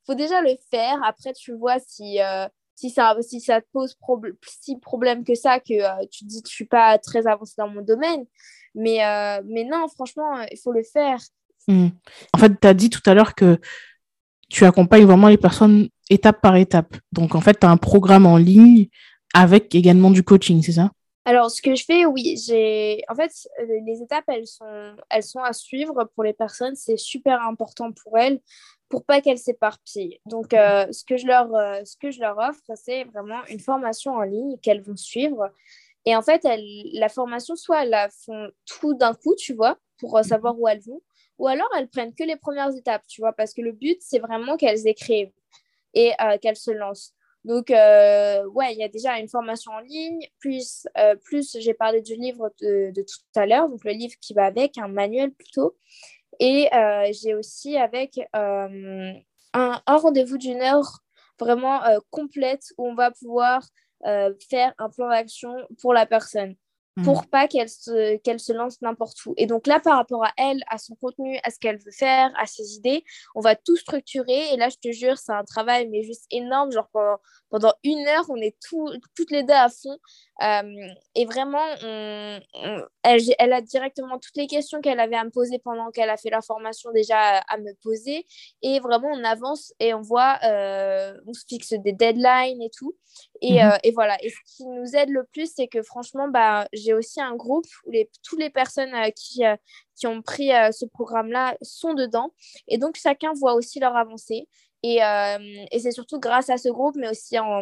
[0.05, 0.99] faut déjà le faire.
[1.03, 2.19] Après, tu vois si
[2.75, 3.95] si ça, si ça te pose
[4.47, 7.55] si problème que ça, que euh, tu te dis que je suis pas très avancée
[7.57, 8.25] dans mon domaine.
[8.75, 11.19] Mais, euh, mais non, franchement, il faut le faire.
[11.67, 11.89] Hmm.
[12.33, 13.59] En fait, tu as dit tout à l'heure que
[14.49, 16.95] tu accompagnes vraiment les personnes étape par étape.
[17.11, 18.87] Donc, en fait, tu as un programme en ligne
[19.33, 20.91] avec également du coaching, c'est ça?
[21.25, 23.01] Alors, ce que je fais, oui, j'ai.
[23.07, 23.31] En fait,
[23.85, 26.75] les étapes, elles sont, à suivre pour les personnes.
[26.75, 28.41] C'est super important pour elles
[28.89, 30.19] pour pas qu'elles s'éparpillent.
[30.27, 33.59] Donc, euh, ce, que je leur, euh, ce que je leur offre, c'est vraiment une
[33.59, 35.49] formation en ligne qu'elles vont suivre.
[36.05, 36.45] Et en fait,
[36.93, 40.67] la formation, soit elles la font tout d'un coup, tu vois, pour euh, savoir où
[40.67, 41.01] elles vont,
[41.39, 44.19] ou alors elles prennent que les premières étapes, tu vois, parce que le but, c'est
[44.19, 45.33] vraiment qu'elles écrivent
[45.95, 46.11] et
[46.41, 47.15] qu'elles se lancent.
[47.45, 50.87] Donc, ouais, il y a déjà une formation en ligne, plus,
[51.23, 54.77] plus j'ai parlé du livre de, tout à l'heure, donc le livre qui va avec,
[54.77, 55.75] un manuel plutôt.
[56.39, 59.13] Et euh, j'ai aussi avec euh,
[59.53, 60.99] un, rendez-vous d'une heure
[61.39, 63.67] vraiment euh, complète où on va pouvoir
[64.49, 66.55] faire un plan d'action pour la personne
[67.03, 67.25] pour mm.
[67.27, 69.33] pas qu'elle se, qu'elle se lance n'importe où.
[69.37, 72.31] Et donc là, par rapport à elle, à son contenu, à ce qu'elle veut faire,
[72.37, 73.03] à ses idées,
[73.35, 74.53] on va tout structurer.
[74.53, 76.71] Et là, je te jure, c'est un travail, mais juste énorme.
[76.71, 77.17] Genre pendant,
[77.49, 79.97] pendant une heure, on est tout, toutes les deux à fond.
[80.41, 82.39] Euh, et vraiment, on,
[83.03, 86.17] elle, elle, a directement toutes les questions qu'elle avait à me poser pendant qu'elle a
[86.17, 88.25] fait la formation déjà à, me poser.
[88.61, 92.95] Et vraiment, on avance et on voit, euh, on se fixe des deadlines et tout.
[93.41, 93.71] Et, mhm.
[93.71, 94.17] euh, et, voilà.
[94.23, 97.67] Et ce qui nous aide le plus, c'est que franchement, bah, j'ai aussi un groupe
[97.85, 99.43] où les, toutes les personnes qui,
[99.95, 102.33] qui ont pris ce programme-là sont dedans.
[102.67, 104.47] Et donc, chacun voit aussi leur avancée.
[104.81, 104.97] Et,
[105.71, 107.61] et c'est surtout grâce à ce groupe, mais aussi en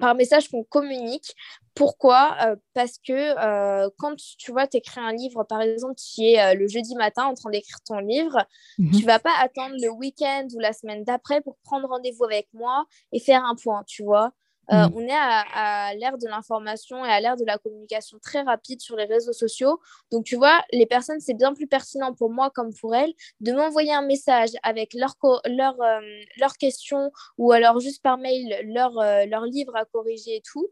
[0.00, 1.34] par message qu'on communique.
[1.74, 2.36] Pourquoi?
[2.42, 6.40] Euh, Parce que euh, quand tu vois, tu écris un livre, par exemple, tu es
[6.40, 8.44] euh, le jeudi matin en train d'écrire ton livre,
[8.78, 8.90] mhm.
[8.92, 12.86] tu vas pas attendre le week-end ou la semaine d'après pour prendre rendez-vous avec moi
[13.12, 14.32] et faire un point, tu vois.
[14.72, 14.92] Euh, mm.
[14.94, 18.96] On est à, l'ère de l'information et à l'ère de la communication très rapide sur
[18.96, 19.80] les réseaux sociaux.
[20.10, 23.52] Donc, tu vois, les personnes, c'est bien plus pertinent pour moi comme pour elles de
[23.52, 28.98] m'envoyer un message avec leurs leur, leur euh, questions ou alors juste par mail leur,
[28.98, 30.68] euh, leur livre à corriger et tout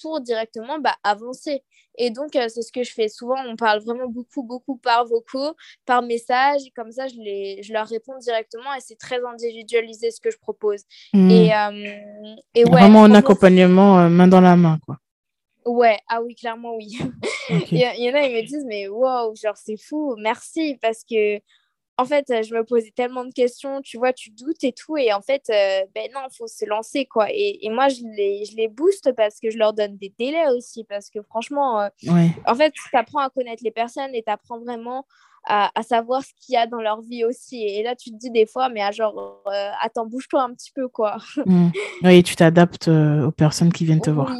[0.00, 1.62] pour directement bah, avancer.
[1.98, 3.08] Et donc, euh, c'est ce que je fais.
[3.08, 5.54] Souvent, on parle vraiment beaucoup, beaucoup par vocaux,
[5.84, 6.60] par message.
[6.76, 10.38] Comme ça, je, les, je leur réponds directement et c'est très individualisé ce que je
[10.38, 10.82] propose.
[11.12, 11.28] Hmm.
[11.28, 14.98] Et, euh, et ouais, vraiment un accompagnement euh, main dans la main, quoi.
[15.66, 16.96] Ouais, ah oui, clairement, oui.
[17.72, 21.40] Il y, en a, ils me disent, mais wow, genre, c'est fou, merci, parce que
[21.98, 24.96] en fait, euh, je me posais tellement de questions, tu vois, tu doutes et tout.
[24.96, 27.26] Et en fait, euh, ben non, il faut se lancer, quoi.
[27.30, 30.48] Et, et, moi, je les, je les booste parce que je leur donne des délais
[30.56, 30.84] aussi.
[30.84, 31.88] Parce que franchement, euh,
[32.46, 35.06] en fait, tu apprends à connaître les personnes et tu apprends vraiment
[35.44, 37.64] à, à savoir ce qu'il y a dans leur vie aussi.
[37.64, 39.42] Et là, tu te dis des fois, mais à genre,
[39.82, 41.16] attends, bouge-toi un petit peu, quoi.
[41.46, 41.70] Mmh.
[42.04, 44.32] Oui, tu t'adaptes aux personnes qui viennent te voir.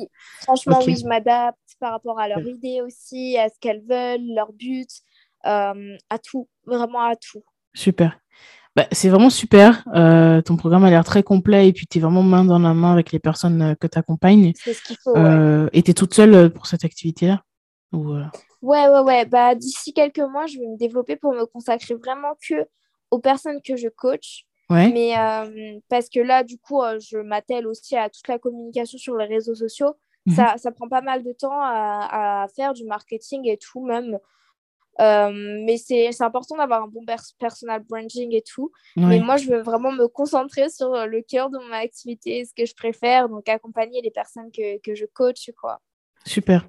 [0.42, 4.52] Franchement, oui, je m'adapte par rapport à leur idée aussi, à ce qu'elles veulent, leur
[4.52, 4.88] but.
[5.46, 7.44] Euh, à tout, vraiment à tout.
[7.74, 8.18] Super.
[8.76, 9.84] Bah, c'est vraiment super.
[9.94, 12.74] Euh, ton programme a l'air très complet et puis tu es vraiment main dans la
[12.74, 14.52] main avec les personnes euh, que tu accompagnes.
[14.56, 15.16] C'est ce qu'il faut.
[15.72, 17.42] Et tu es toute seule pour cette activité-là?
[17.92, 18.14] Ou,
[18.60, 19.24] Ouais, ouais, ouais.
[19.24, 22.66] Bah, D'ici quelques mois, je vais me développer pour me consacrer vraiment que
[23.10, 24.44] aux personnes que je coach.
[24.68, 24.90] Ouais.
[24.92, 25.14] Mais
[25.88, 29.54] parce que là, du coup, je m'attelle aussi à toute la communication sur les réseaux
[29.54, 29.94] sociaux.
[30.26, 30.34] Mhm.
[30.34, 34.18] Ça, ça prend pas mal de temps à, à, faire du marketing et tout, même
[35.00, 35.30] euh,
[35.64, 37.04] mais c'est important d'avoir un bon
[37.38, 38.72] personal branding et tout.
[38.96, 42.66] Mais moi, je veux vraiment me concentrer sur le cœur de mon activité, ce que
[42.66, 45.50] je préfère, donc accompagner les personnes que, que je coach.
[45.60, 45.80] Quoi.
[46.26, 46.68] Super.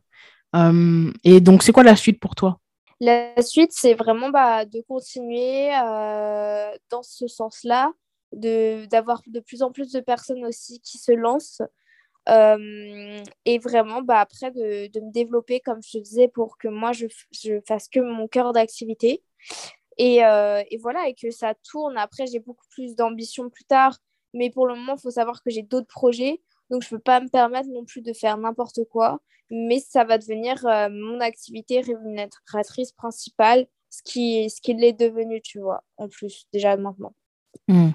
[0.56, 2.60] Euh, et donc, c'est quoi la suite pour toi?
[3.00, 7.92] La suite, c'est vraiment bah, de continuer euh, dans ce sens-là,
[8.34, 11.62] d'avoir de, plus en plus de personnes aussi qui se lancent.
[12.30, 16.68] Euh, et vraiment, bah, après, de, de, me développer, comme je te disais, pour que
[16.68, 19.24] moi, je, je fasse que mon cœur d'activité.
[19.98, 21.98] Et, euh, et, voilà, et que ça tourne.
[21.98, 23.98] Après, j'ai beaucoup plus d'ambition plus tard.
[24.34, 26.42] Mais pour le moment, il faut savoir que j'ai d'autres projets.
[26.70, 29.20] Donc, je ne peux pas me permettre non plus de faire n'importe quoi.
[29.50, 35.42] Mais ça va devenir euh, mon activité rémunératrice principale, ce qui, ce qui l'est devenu,
[35.42, 37.14] tu vois, en plus, déjà maintenant.
[37.68, 37.90] Hmm.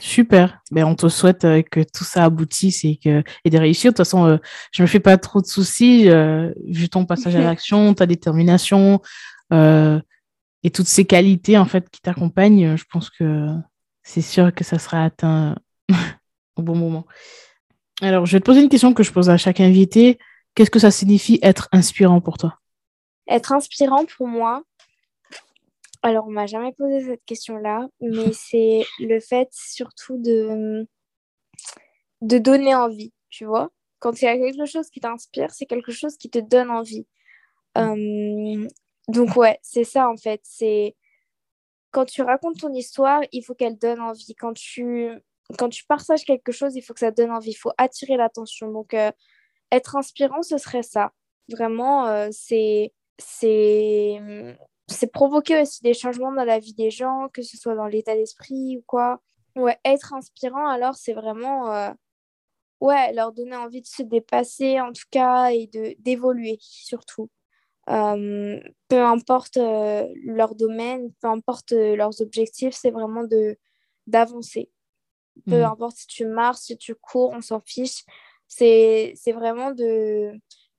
[0.00, 0.60] Super.
[0.70, 3.92] Ben, on te souhaite euh, que tout ça aboutisse et, que, et de réussir.
[3.92, 4.36] De toute façon, euh,
[4.72, 6.08] je me fais pas trop de soucis.
[6.66, 9.00] vu ton passage à l'action, ta détermination
[10.64, 13.46] et toutes ces qualités en fait qui t'accompagnent, je pense que
[14.02, 15.56] c'est sûr que ça sera atteint
[16.56, 17.06] au bon moment.
[18.00, 20.18] Alors, je vais te poser une question que je pose à chaque invité.
[20.54, 22.58] Qu'est-ce que ça signifie être inspirant pour toi?
[23.28, 24.62] Être inspirant pour moi,
[26.02, 30.86] alors on m'a jamais posé cette question-là, mais c'est le fait surtout de,
[32.22, 33.70] de donner envie, tu vois.
[34.00, 37.06] Quand il y a quelque chose qui t'inspire, c'est quelque chose qui te donne envie.
[37.76, 38.68] Euh,
[39.08, 40.40] donc ouais, c'est ça en fait.
[40.44, 40.96] C'est
[41.90, 44.34] quand tu racontes ton histoire, il faut qu'elle donne envie.
[44.36, 45.10] Quand tu
[45.58, 48.70] quand tu partages quelque chose, il faut que ça donne envie, il faut attirer l'attention.
[48.70, 49.10] Donc, euh,
[49.72, 51.12] être inspirant, ce serait ça.
[51.48, 54.20] Vraiment, euh, c'est c'est
[55.12, 58.78] provoquer aussi des changements dans la vie des gens, que ce soit dans l'état d'esprit
[58.78, 59.20] ou quoi.
[59.56, 61.90] Ouais, être inspirant, alors, c'est vraiment euh,
[62.80, 65.68] ouais, leur donner envie de se dépasser, en tout cas, et
[65.98, 67.28] d'évoluer, surtout.
[67.86, 73.24] peu importe leur domaine, peu importe leurs objectifs, c'est vraiment
[74.06, 74.70] d'avancer.
[75.46, 75.64] Peu mm.
[75.64, 78.04] importe si tu marches, si tu cours, on s'en fiche.
[78.46, 79.72] C'est vraiment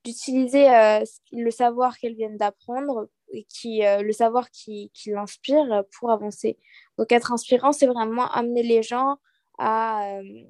[0.04, 3.08] d'utiliser euh, le savoir qu'elles viennent d'apprendre
[3.48, 6.58] qui, euh, le savoir qui, qui l'inspire pour avancer.
[6.98, 9.16] Donc être inspirant, c'est vraiment amener les gens
[9.58, 10.42] à, euh,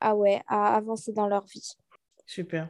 [0.00, 1.72] à, ouais, à avancer dans leur vie.
[2.26, 2.68] Super.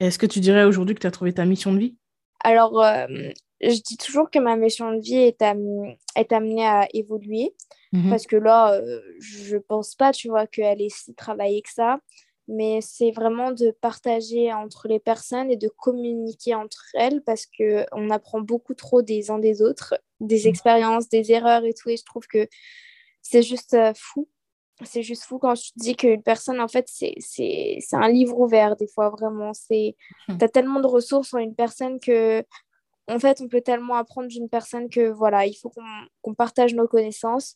[0.00, 1.96] Est-ce que tu dirais aujourd'hui que tu as trouvé ta mission de vie?
[2.40, 2.82] Alors,
[3.60, 5.42] je dis toujours que ma mission de vie est,
[6.16, 7.54] est amenée à évoluer.
[7.94, 8.10] Mhm.
[8.10, 11.70] Parce que là, je euh, je pense pas, tu vois, qu'elle ait si travaillé que
[11.70, 12.00] ça.
[12.46, 18.10] Mais c'est vraiment de partager entre les personnes et de communiquer entre elles parce qu'on
[18.10, 20.48] apprend beaucoup trop des uns des autres, des mhm.
[20.48, 21.88] expériences, des erreurs et tout.
[21.88, 22.46] Et je trouve que
[23.22, 24.28] c'est juste euh, fou.
[24.82, 28.74] C'est juste fou quand je te dis qu'une personne, en fait, c'est un livre ouvert,
[28.76, 29.52] des fois, vraiment.
[29.70, 29.94] Tu
[30.28, 32.44] as tellement de ressources en une personne que
[33.08, 35.70] en fait, on peut tellement apprendre d'une personne que voilà, il faut
[36.22, 37.54] qu'on partage nos connaissances,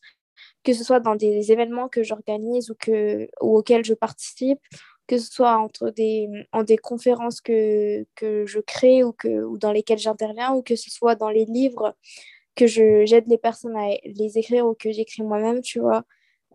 [0.65, 4.61] que ce soit dans des événements que j'organise ou, que, ou auxquels je participe,
[5.07, 9.59] que ce soit entre des, en des conférences que, que je crée ou, que, ou
[9.59, 11.95] dans lesquelles j'interviens, ou que ce soit dans les livres
[12.55, 16.05] que j'aide les personnes à les écrire ou que j'écris moi-même, tu vois.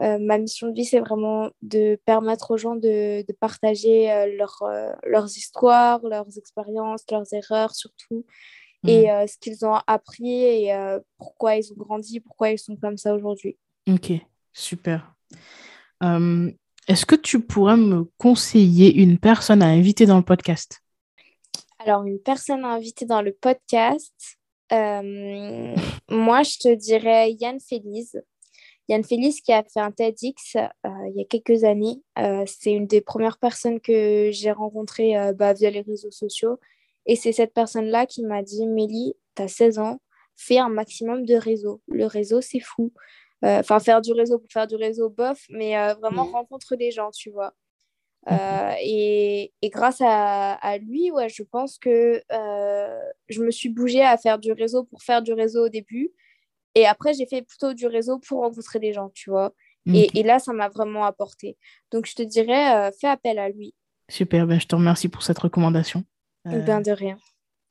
[0.02, 4.36] Euh, ma mission de vie, c'est vraiment de permettre aux gens de, de partager euh,
[4.36, 8.26] leur, euh, leurs histoires, leurs expériences, leurs erreurs surtout,
[8.86, 9.28] et mm.
[9.28, 10.74] ce qu'ils ont appris et
[11.18, 13.58] pourquoi ils ont grandi, pourquoi ils sont comme ça aujourd'hui.
[13.90, 14.14] Ok,
[14.54, 15.14] super.
[16.04, 16.52] Euh,
[16.88, 20.80] est-ce que tu pourrais me conseiller une personne à inviter dans le podcast?
[21.80, 24.38] Alors, une personne à inviter dans le podcast,
[24.72, 25.76] euh,
[26.10, 28.16] moi, je te dirais Yann Félix.
[28.88, 32.02] Yann Félix qui a fait un TEDx euh, il y a quelques années.
[32.46, 36.60] c'est une des premières personnes que j'ai rencontrées bah, via les réseaux sociaux.
[37.06, 40.00] Et c'est cette personne-là qui m'a dit, Mélie, tu as 16 ans,
[40.36, 41.82] fais un maximum de réseau.
[41.88, 42.94] Le réseau, c'est fou.
[43.44, 46.32] Euh, enfin, faire du réseau pour faire du réseau, bof, mais euh, vraiment mm.
[46.32, 47.54] rencontre des gens, tu vois.
[48.32, 54.02] Euh, et, et, grâce à, à, lui, ouais, je pense que je me suis bougée
[54.02, 56.12] à faire du réseau pour faire du réseau au début.
[56.76, 59.54] Et après, j'ai fait plutôt du réseau pour rencontrer des gens, tu vois.
[59.86, 61.58] Et, et, là, ça m'a vraiment apporté.
[61.92, 63.76] Donc, je te dirais, fais appel à lui.
[64.10, 66.06] Super, ben, je te remercie pour cette recommandation.
[66.46, 67.18] Ben, de rien.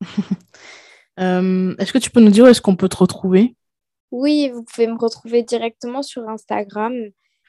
[1.17, 3.57] est-ce que tu peux nous dire où est-ce qu'on peut te retrouver?
[4.13, 6.93] Oui, vous pouvez me retrouver directement sur Instagram,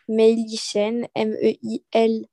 [0.07, 2.28] Meilichen, M-E-I-L-Y-Y-C-H-E-N.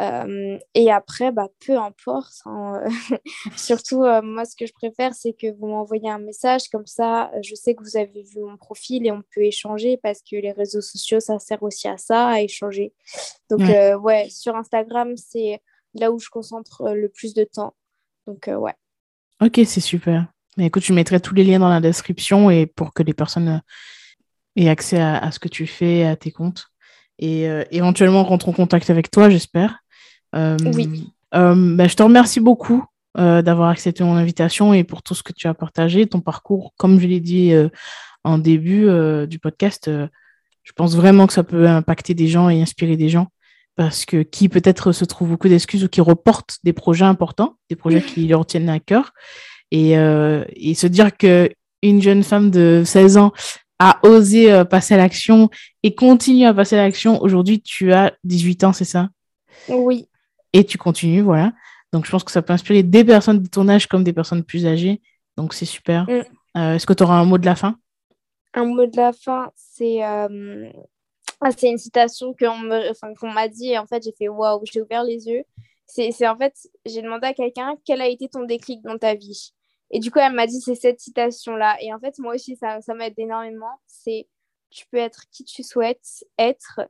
[0.00, 2.40] Euh, et après, bah, peu importe.
[2.46, 2.82] Hein,
[3.56, 6.68] surtout, euh, moi, ce que je préfère, c'est que vous m'envoyez un message.
[6.70, 10.22] Comme ça, je sais que vous avez vu mon profil et on peut échanger parce
[10.22, 12.94] que les réseaux sociaux, ça sert aussi à ça, à échanger.
[13.50, 15.60] Donc, ouais, euh, ouais sur Instagram, c'est
[15.92, 17.74] là où je concentre le plus de temps.
[18.26, 18.74] Donc, ouais.
[19.42, 20.26] Ok, c'est super.
[20.56, 23.48] Mais écoute, je mettrai tous les liens dans la description et pour que les personnes
[23.48, 23.58] euh,
[24.56, 26.66] aient accès à, ce que tu fais, à tes comptes.
[27.18, 29.78] Et euh, éventuellement rentrent en contact avec toi, j'espère.
[30.34, 31.12] Euh, oui.
[31.32, 32.84] Bah, je te remercie beaucoup
[33.14, 36.74] d'avoir accepté mon invitation et pour tout ce que tu as partagé, ton parcours.
[36.76, 37.52] Comme je l'ai dit
[38.24, 38.86] en début
[39.26, 43.28] du podcast, je pense vraiment que ça peut impacter des gens et inspirer des gens
[43.76, 47.76] parce que qui peut-être se trouve beaucoup d'excuses ou qui reportent des projets importants, des
[47.76, 49.12] projets qui leur tiennent à cœur.
[49.70, 51.50] Et, euh, et se dire que
[51.82, 53.32] une jeune femme de 16 ans
[53.78, 55.50] a osé euh, passer à l'action
[55.82, 57.20] et continue à passer à l'action.
[57.22, 59.08] Aujourd'hui, tu as 18 ans, c'est ça?
[59.68, 60.08] Oui.
[60.52, 61.52] Et tu continues, voilà.
[61.92, 64.42] Donc, je pense que ça peut inspirer des personnes de ton âge comme des personnes
[64.42, 65.00] plus âgées.
[65.36, 66.04] Donc, c'est super.
[66.04, 66.22] Mm.
[66.56, 67.76] Euh, est-ce que tu auras un mot de la fin?
[68.54, 70.00] Un mot de la fin, c'est
[71.40, 72.90] ah, c'est une citation qu'on me...
[72.90, 75.44] enfin, qu'on m'a dit et en fait j'ai fait waouh, j'ai ouvert les yeux.
[75.86, 79.52] C'est en fait, j'ai demandé à quelqu'un quel a été ton déclic dans ta vie?
[79.90, 81.76] Et du coup, elle m'a dit c'est cette citation-là.
[81.80, 83.80] Et en fait, moi aussi, ça, ça m'aide énormément.
[83.86, 84.28] C'est
[84.70, 86.80] tu peux être qui tu souhaites être,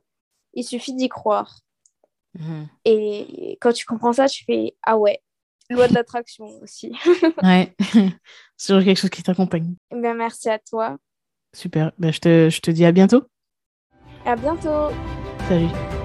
[0.53, 1.61] il suffit d'y croire.
[2.33, 2.67] Mhm.
[2.85, 5.21] Et quand tu comprends ça, tu fais ah ouais,
[5.69, 6.91] loi de l'attraction aussi.
[7.43, 7.75] ouais,
[8.57, 9.75] c'est quelque chose qui t'accompagne.
[9.91, 10.97] Ben, merci à toi.
[11.53, 13.23] Super, ben, je, te, je te dis à bientôt.
[14.25, 14.89] À bientôt.
[15.47, 15.96] Salut.